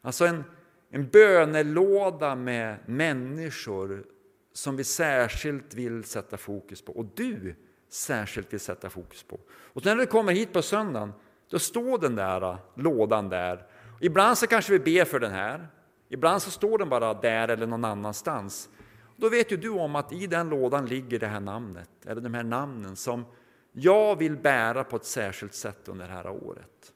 Alltså 0.00 0.26
en, 0.26 0.44
en 0.90 1.08
bönelåda 1.08 2.34
med 2.34 2.76
människor 2.86 4.04
som 4.52 4.76
vi 4.76 4.84
särskilt 4.84 5.74
vill 5.74 6.04
sätta 6.04 6.36
fokus 6.36 6.82
på. 6.82 6.92
Och 6.92 7.06
du 7.14 7.54
särskilt 7.88 8.52
vill 8.52 8.60
sätta 8.60 8.90
fokus 8.90 9.22
på. 9.22 9.40
Och 9.50 9.84
när 9.84 9.96
du 9.96 10.06
kommer 10.06 10.32
hit 10.32 10.52
på 10.52 10.62
söndagen, 10.62 11.12
då 11.50 11.58
står 11.58 11.98
den 11.98 12.16
där 12.16 12.42
äh, 12.42 12.58
lådan 12.74 13.28
där. 13.28 13.66
Ibland 14.00 14.38
så 14.38 14.46
kanske 14.46 14.72
vi 14.72 14.78
ber 14.78 15.04
för 15.04 15.20
den 15.20 15.32
här, 15.32 15.68
ibland 16.08 16.42
så 16.42 16.50
står 16.50 16.78
den 16.78 16.88
bara 16.88 17.14
där 17.14 17.48
eller 17.48 17.66
någon 17.66 17.84
annanstans. 17.84 18.68
Då 19.16 19.28
vet 19.28 19.52
ju 19.52 19.56
du 19.56 19.68
om 19.68 19.96
att 19.96 20.12
i 20.12 20.26
den 20.26 20.48
lådan 20.48 20.86
ligger 20.86 21.18
det 21.18 21.26
här 21.26 21.40
namnet, 21.40 21.90
eller 22.06 22.20
de 22.20 22.34
här 22.34 22.42
namnen 22.42 22.96
som 22.96 23.24
jag 23.72 24.16
vill 24.16 24.36
bära 24.36 24.84
på 24.84 24.96
ett 24.96 25.04
särskilt 25.04 25.54
sätt 25.54 25.88
under 25.88 26.06
det 26.06 26.12
här 26.12 26.28
året. 26.28 26.92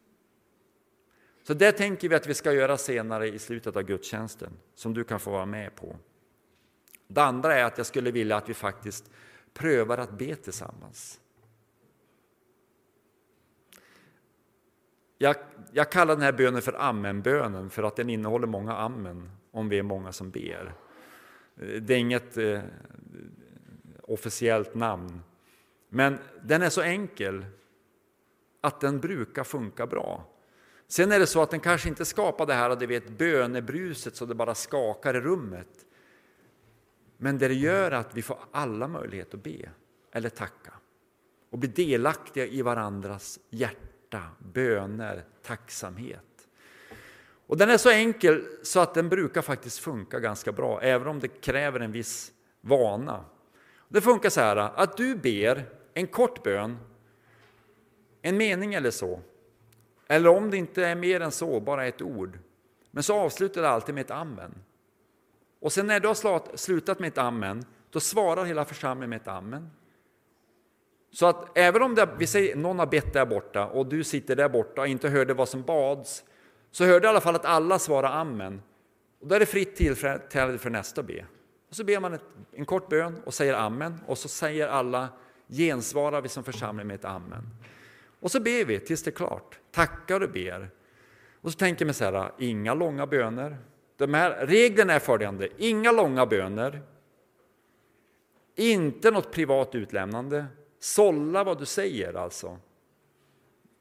Så 1.43 1.55
det 1.55 1.72
tänker 1.72 2.09
vi 2.09 2.14
att 2.14 2.27
vi 2.27 2.35
ska 2.35 2.53
göra 2.53 2.77
senare 2.77 3.29
i 3.29 3.39
slutet 3.39 3.77
av 3.77 3.83
gudstjänsten, 3.83 4.53
som 4.74 4.95
du 4.95 5.05
kan 5.05 5.20
få 5.20 5.31
vara 5.31 5.47
med 5.47 5.77
på. 5.77 5.97
Det 7.09 7.22
andra 7.22 7.55
är 7.55 7.64
att 7.64 7.79
jag 7.79 7.87
skulle 7.87 8.11
vilja 8.11 8.37
att 8.37 8.49
vi 8.49 8.55
faktiskt 8.55 9.11
prövar 9.53 9.99
att 9.99 10.18
be 10.18 10.35
tillsammans. 10.35 11.20
jag, 15.18 15.37
jag 15.72 15.91
kallar 15.91 16.14
den 16.14 16.22
här 16.22 16.33
bönen 16.33 16.62
för 16.62 16.83
ammenbönen 16.83 17.70
för 17.70 17.83
att 17.83 17.97
den 17.97 18.11
innehåller 18.11 18.47
många 18.47 18.77
amen 18.77 19.31
om 19.51 19.68
vi 19.68 19.79
är 19.79 19.83
många 19.83 20.12
som 20.12 20.31
ber. 20.31 20.74
Det 21.55 21.95
är 21.95 21.99
inget 21.99 22.37
eh, 22.37 22.61
officiellt 24.03 24.74
namn, 24.74 25.22
men 25.89 26.18
den 26.43 26.62
är 26.62 26.70
så 26.70 26.82
enkel 26.82 27.45
att 28.61 28.80
den 28.80 29.01
brukar 29.01 29.45
funka 29.45 29.87
bra. 29.87 30.24
Sen 30.89 31.12
är 31.12 31.18
det 31.18 31.26
så 31.26 31.43
att 31.43 31.51
den 31.51 31.61
kanske 31.61 31.89
inte 31.89 32.05
skapar 32.05 32.47
det 32.47 32.55
här 32.55 32.76
du 32.76 32.87
vet, 32.87 33.09
bönebruset 33.09 34.16
så 34.16 34.26
det 34.26 34.34
bara 34.34 34.55
skakar 34.55 35.16
i 35.16 35.20
rummet. 35.20 35.87
Men 37.16 37.39
det 37.39 37.55
gör 37.55 37.91
att 37.91 38.14
vi 38.14 38.22
får 38.22 38.39
alla 38.51 38.89
möjlighet 38.89 39.34
att 39.34 39.43
be 39.43 39.70
eller 40.12 40.28
tacka 40.28 40.72
och 41.51 41.59
bli 41.59 41.68
delaktiga 41.68 42.47
i 42.47 42.62
varandras 42.62 43.39
hjärta, 43.51 44.22
böner, 44.39 45.24
tacksamhet. 45.43 46.49
Och 47.47 47.57
den 47.57 47.70
är 47.70 47.76
så 47.76 47.91
enkel 47.91 48.45
så 48.62 48.80
att 48.80 48.95
den 48.95 49.09
brukar 49.09 49.43
faktiskt 49.43 49.78
funka 49.78 50.20
ganska 50.20 50.53
bra, 50.53 50.80
även 50.82 51.09
om 51.09 51.20
det 51.20 51.28
kräver 51.28 51.80
en 51.80 51.93
viss 51.93 52.32
vana. 52.61 53.24
Det 53.89 54.01
funkar 54.01 54.30
så 54.30 54.41
här 54.41 54.57
att 54.57 54.97
du 54.97 55.16
ber 55.16 55.64
en 55.95 56.07
kort 56.07 56.43
bön, 56.43 56.78
en 58.22 58.37
mening 58.37 58.74
eller 58.74 58.91
så, 58.91 59.20
eller 60.09 60.30
om 60.30 60.51
det 60.51 60.57
inte 60.57 60.87
är 60.87 60.95
mer 60.95 61.20
än 61.20 61.32
så, 61.32 61.61
bara 61.61 61.87
ett 61.87 62.03
ord. 62.03 62.39
Men 62.91 63.03
så 63.03 63.14
avslutar 63.14 63.62
det 63.62 63.68
alltid 63.68 63.95
med 63.95 64.05
ett 64.05 64.11
amen. 64.11 64.55
Och 65.61 65.72
sen 65.72 65.87
när 65.87 66.01
du 66.01 66.09
har 66.09 66.57
slutat 66.57 66.99
med 66.99 67.09
ett 67.09 67.18
amen, 67.18 67.64
då 67.91 68.01
svarar 68.01 68.45
hela 68.45 68.64
församlingen 68.64 69.11
med 69.11 69.20
ett 69.20 69.28
amen. 69.28 69.70
Så 71.11 71.26
att 71.26 71.59
även 71.59 71.82
om 71.82 71.95
det, 71.95 72.09
vi 72.18 72.26
säger, 72.26 72.57
någon 72.57 72.78
har 72.78 72.87
bett 72.87 73.12
där 73.12 73.26
borta 73.26 73.66
och 73.66 73.87
du 73.87 74.05
sitter 74.05 74.37
där 74.37 74.49
borta 74.49 74.80
och 74.80 74.89
inte 74.89 75.09
hörde 75.09 75.34
vad 75.34 75.49
som 75.49 75.62
bads, 75.62 76.24
så 76.70 76.84
hörde 76.84 77.07
i 77.07 77.11
alla 77.11 77.20
fall 77.20 77.34
att 77.34 77.45
alla 77.45 77.78
svarar 77.78 78.12
amen. 78.20 78.62
Och 79.20 79.26
då 79.26 79.34
är 79.34 79.41
det 79.41 79.47
fritt 79.47 79.76
tillfälle 79.76 80.59
för 80.59 80.70
nästa 80.70 81.03
be. 81.03 81.24
Och 81.69 81.77
så 81.77 81.85
ber 81.85 82.01
man 82.01 82.14
ett, 82.14 82.25
en 82.53 82.67
kort 82.67 82.89
bön 82.89 83.23
och 83.25 83.35
säger 83.35 83.55
amen 83.55 84.01
och 84.07 84.19
så 84.19 84.29
säger 84.29 84.69
alla, 84.69 85.09
gensvarar 85.49 86.23
vi 86.23 86.29
som 86.29 86.45
församling 86.45 86.87
med 86.87 86.95
ett 86.95 87.05
amen. 87.05 87.43
Och 88.21 88.31
så 88.31 88.41
ber 88.41 88.64
vi 88.64 88.81
tills 88.81 89.03
det 89.03 89.11
är 89.11 89.12
klart, 89.12 89.59
tackar 89.71 90.21
och 90.21 90.31
ber. 90.31 90.71
Och 91.41 91.53
så 91.53 91.59
tänker 91.59 91.85
man 91.85 91.95
så 91.95 92.05
här, 92.05 92.33
inga 92.39 92.75
långa 92.75 93.07
böner. 93.07 93.57
De 93.97 94.14
här 94.14 94.47
reglerna 94.47 94.93
är 94.93 94.99
följande, 94.99 95.49
inga 95.57 95.93
långa 95.93 96.27
böner, 96.27 96.83
inte 98.55 99.11
något 99.11 99.33
privat 99.33 99.75
utlämnande, 99.75 100.47
sålla 100.79 101.45
vad 101.45 101.59
du 101.59 101.64
säger 101.64 102.14
alltså. 102.14 102.59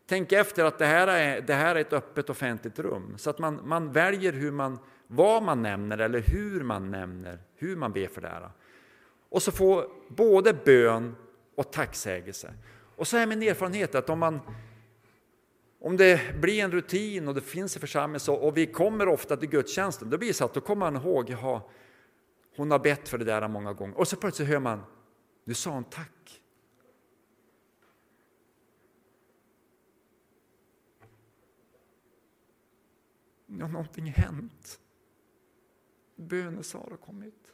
Tänk 0.07 0.31
efter 0.31 0.65
att 0.65 0.77
det 0.77 0.85
här 0.85 1.07
är, 1.07 1.41
det 1.41 1.53
här 1.53 1.75
är 1.75 1.79
ett 1.79 1.93
öppet 1.93 2.29
offentligt 2.29 2.79
rum, 2.79 3.17
så 3.17 3.29
att 3.29 3.39
man, 3.39 3.59
man 3.63 3.91
väljer 3.91 4.33
hur 4.33 4.51
man, 4.51 4.79
vad 5.07 5.43
man 5.43 5.61
nämner 5.61 5.97
eller 5.97 6.19
hur 6.19 6.63
man 6.63 6.91
nämner, 6.91 7.39
hur 7.55 7.75
man 7.75 7.93
ber 7.93 8.07
för 8.07 8.21
det 8.21 8.27
här. 8.27 8.49
Och 9.29 9.41
så 9.41 9.51
få 9.51 9.91
både 10.09 10.53
bön 10.53 11.15
och 11.55 11.71
tacksägelse. 11.71 12.53
Och 12.95 13.07
så 13.07 13.17
är 13.17 13.27
min 13.27 13.43
erfarenhet 13.43 13.95
att 13.95 14.09
om 14.09 14.19
man 14.19 14.39
om 15.79 15.97
det 15.97 16.41
blir 16.41 16.63
en 16.63 16.71
rutin 16.71 17.27
och 17.27 17.35
det 17.35 17.41
finns 17.41 17.77
i 17.77 17.79
församlingen 17.79 18.43
och 18.43 18.57
vi 18.57 18.65
kommer 18.65 19.07
ofta 19.07 19.37
till 19.37 19.49
gudstjänsten, 19.49 20.09
då 20.09 20.17
blir 20.17 20.27
det 20.27 20.33
så 20.33 20.45
att 20.45 20.53
då 20.53 20.61
kommer 20.61 20.91
man 20.91 21.01
ihåg, 21.01 21.29
jaha, 21.29 21.61
hon 22.55 22.71
har 22.71 22.79
bett 22.79 23.09
för 23.09 23.17
det 23.17 23.25
där 23.25 23.47
många 23.47 23.73
gånger. 23.73 23.97
Och 23.97 24.07
så 24.07 24.15
plötsligt 24.15 24.47
hör 24.47 24.59
man, 24.59 24.83
nu 25.43 25.53
sa 25.53 25.71
hon 25.71 25.83
tack. 25.83 26.41
Nu 33.45 33.63
har 33.63 33.69
någonting 33.69 34.05
hänt. 34.05 34.79
Bönesvar 36.15 36.87
har 36.89 36.97
kommit. 36.97 37.51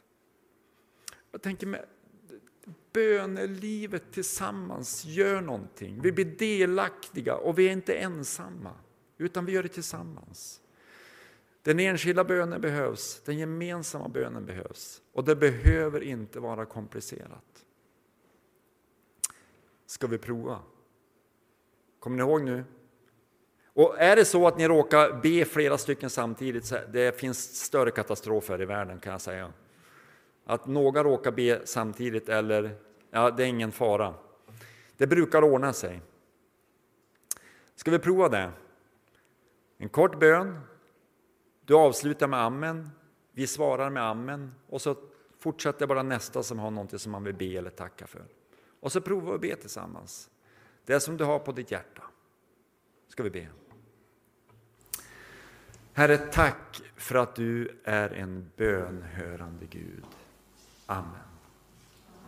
Jag 1.32 1.42
tänker 1.42 1.66
med 1.66 1.86
bönelivet 2.92 4.12
tillsammans 4.12 5.04
gör 5.04 5.40
någonting. 5.40 6.00
Vi 6.02 6.12
blir 6.12 6.24
delaktiga 6.24 7.36
och 7.36 7.58
vi 7.58 7.68
är 7.68 7.72
inte 7.72 7.94
ensamma, 7.94 8.74
utan 9.18 9.44
vi 9.44 9.52
gör 9.52 9.62
det 9.62 9.68
tillsammans. 9.68 10.60
Den 11.62 11.80
enskilda 11.80 12.24
bönen 12.24 12.60
behövs, 12.60 13.22
den 13.24 13.38
gemensamma 13.38 14.08
bönen 14.08 14.46
behövs 14.46 15.02
och 15.12 15.24
det 15.24 15.36
behöver 15.36 16.00
inte 16.00 16.40
vara 16.40 16.66
komplicerat. 16.66 17.64
Ska 19.86 20.06
vi 20.06 20.18
prova? 20.18 20.62
Kommer 21.98 22.16
ni 22.16 22.22
ihåg 22.22 22.42
nu? 22.42 22.64
Och 23.74 23.98
är 23.98 24.16
det 24.16 24.24
så 24.24 24.46
att 24.46 24.58
ni 24.58 24.68
råkar 24.68 25.20
be 25.22 25.44
flera 25.44 25.78
stycken 25.78 26.10
samtidigt, 26.10 26.64
så 26.64 26.78
det 26.92 27.20
finns 27.20 27.56
större 27.56 27.90
katastrofer 27.90 28.62
i 28.62 28.64
världen 28.64 29.00
kan 29.00 29.12
jag 29.12 29.20
säga. 29.20 29.52
Att 30.44 30.66
några 30.66 31.04
råkar 31.04 31.30
be 31.30 31.60
samtidigt 31.64 32.28
eller, 32.28 32.76
ja, 33.10 33.30
det 33.30 33.42
är 33.42 33.46
ingen 33.46 33.72
fara. 33.72 34.14
Det 34.96 35.06
brukar 35.06 35.44
ordna 35.44 35.72
sig. 35.72 36.00
Ska 37.74 37.90
vi 37.90 37.98
prova 37.98 38.28
det? 38.28 38.50
En 39.78 39.88
kort 39.88 40.18
bön. 40.18 40.60
Du 41.64 41.74
avslutar 41.74 42.26
med 42.26 42.40
amen. 42.40 42.90
Vi 43.32 43.46
svarar 43.46 43.90
med 43.90 44.02
amen 44.02 44.54
och 44.68 44.82
så 44.82 44.96
fortsätter 45.38 45.86
bara 45.86 46.02
nästa 46.02 46.42
som 46.42 46.58
har 46.58 46.70
någonting 46.70 46.98
som 46.98 47.12
man 47.12 47.24
vill 47.24 47.34
be 47.34 47.56
eller 47.56 47.70
tacka 47.70 48.06
för. 48.06 48.24
Och 48.80 48.92
så 48.92 49.00
provar 49.00 49.30
vi 49.30 49.34
att 49.34 49.40
be 49.40 49.62
tillsammans. 49.62 50.30
Det 50.84 51.00
som 51.00 51.16
du 51.16 51.24
har 51.24 51.38
på 51.38 51.52
ditt 51.52 51.70
hjärta 51.70 52.02
ska 53.12 53.22
vi 53.22 53.30
be. 53.30 53.48
Herre, 55.92 56.16
tack 56.16 56.82
för 56.96 57.14
att 57.14 57.34
du 57.34 57.80
är 57.84 58.10
en 58.10 58.50
bönhörande 58.56 59.66
Gud. 59.66 60.04
Amen. 60.86 61.10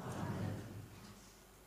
Amen. 0.04 0.43